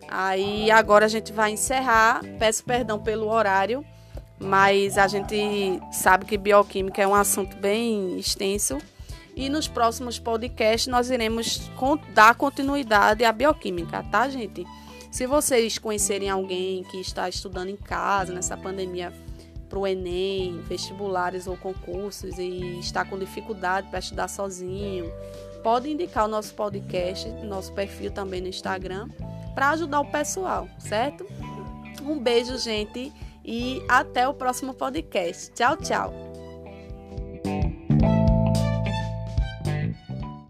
Aí 0.09 0.71
agora 0.73 1.05
a 1.05 1.09
gente 1.09 1.33
vai 1.33 1.53
encerrar. 1.53 2.21
Peço 2.39 2.65
perdão 2.65 2.99
pelo 2.99 3.29
horário, 3.29 3.85
mas 4.41 4.97
a 4.97 5.07
gente 5.07 5.81
sabe 5.93 6.25
que 6.25 6.39
bioquímica 6.39 7.03
é 7.03 7.07
um 7.07 7.15
assunto 7.15 7.57
bem 7.57 8.19
extenso. 8.19 8.79
E 9.37 9.49
nos 9.49 9.69
próximos 9.69 10.19
podcasts 10.19 10.87
nós 10.87 11.11
iremos 11.11 11.71
dar 12.15 12.35
continuidade 12.35 13.25
à 13.25 13.31
bioquímica, 13.31 14.03
tá, 14.11 14.29
gente? 14.29 14.67
Se 15.11 15.27
vocês 15.27 15.79
conhecerem 15.79 16.31
alguém 16.31 16.85
que 16.85 17.01
está 17.01 17.29
estudando 17.29 17.69
em 17.69 17.77
casa 17.77 18.33
nessa 18.33 18.57
pandemia 18.57 19.13
para 19.69 19.79
o 19.79 19.87
Enem, 19.87 20.61
vestibulares 20.63 21.47
ou 21.47 21.57
concursos 21.57 22.39
e 22.39 22.79
está 22.81 23.05
com 23.05 23.19
dificuldade 23.19 23.89
para 23.89 23.99
estudar 23.99 24.29
sozinho, 24.29 25.13
pode 25.63 25.91
indicar 25.91 26.25
o 26.25 26.29
nosso 26.29 26.55
podcast, 26.55 27.29
nosso 27.45 27.73
perfil 27.73 28.11
também 28.11 28.41
no 28.41 28.49
Instagram, 28.49 29.09
para 29.55 29.71
ajudar 29.71 30.01
o 30.01 30.11
pessoal, 30.11 30.69
certo? 30.79 31.27
Um 32.03 32.19
beijo, 32.19 32.57
gente, 32.59 33.13
e 33.51 33.83
até 33.89 34.29
o 34.29 34.33
próximo 34.33 34.73
podcast. 34.73 35.51
Tchau, 35.53 35.77
tchau. 35.77 36.30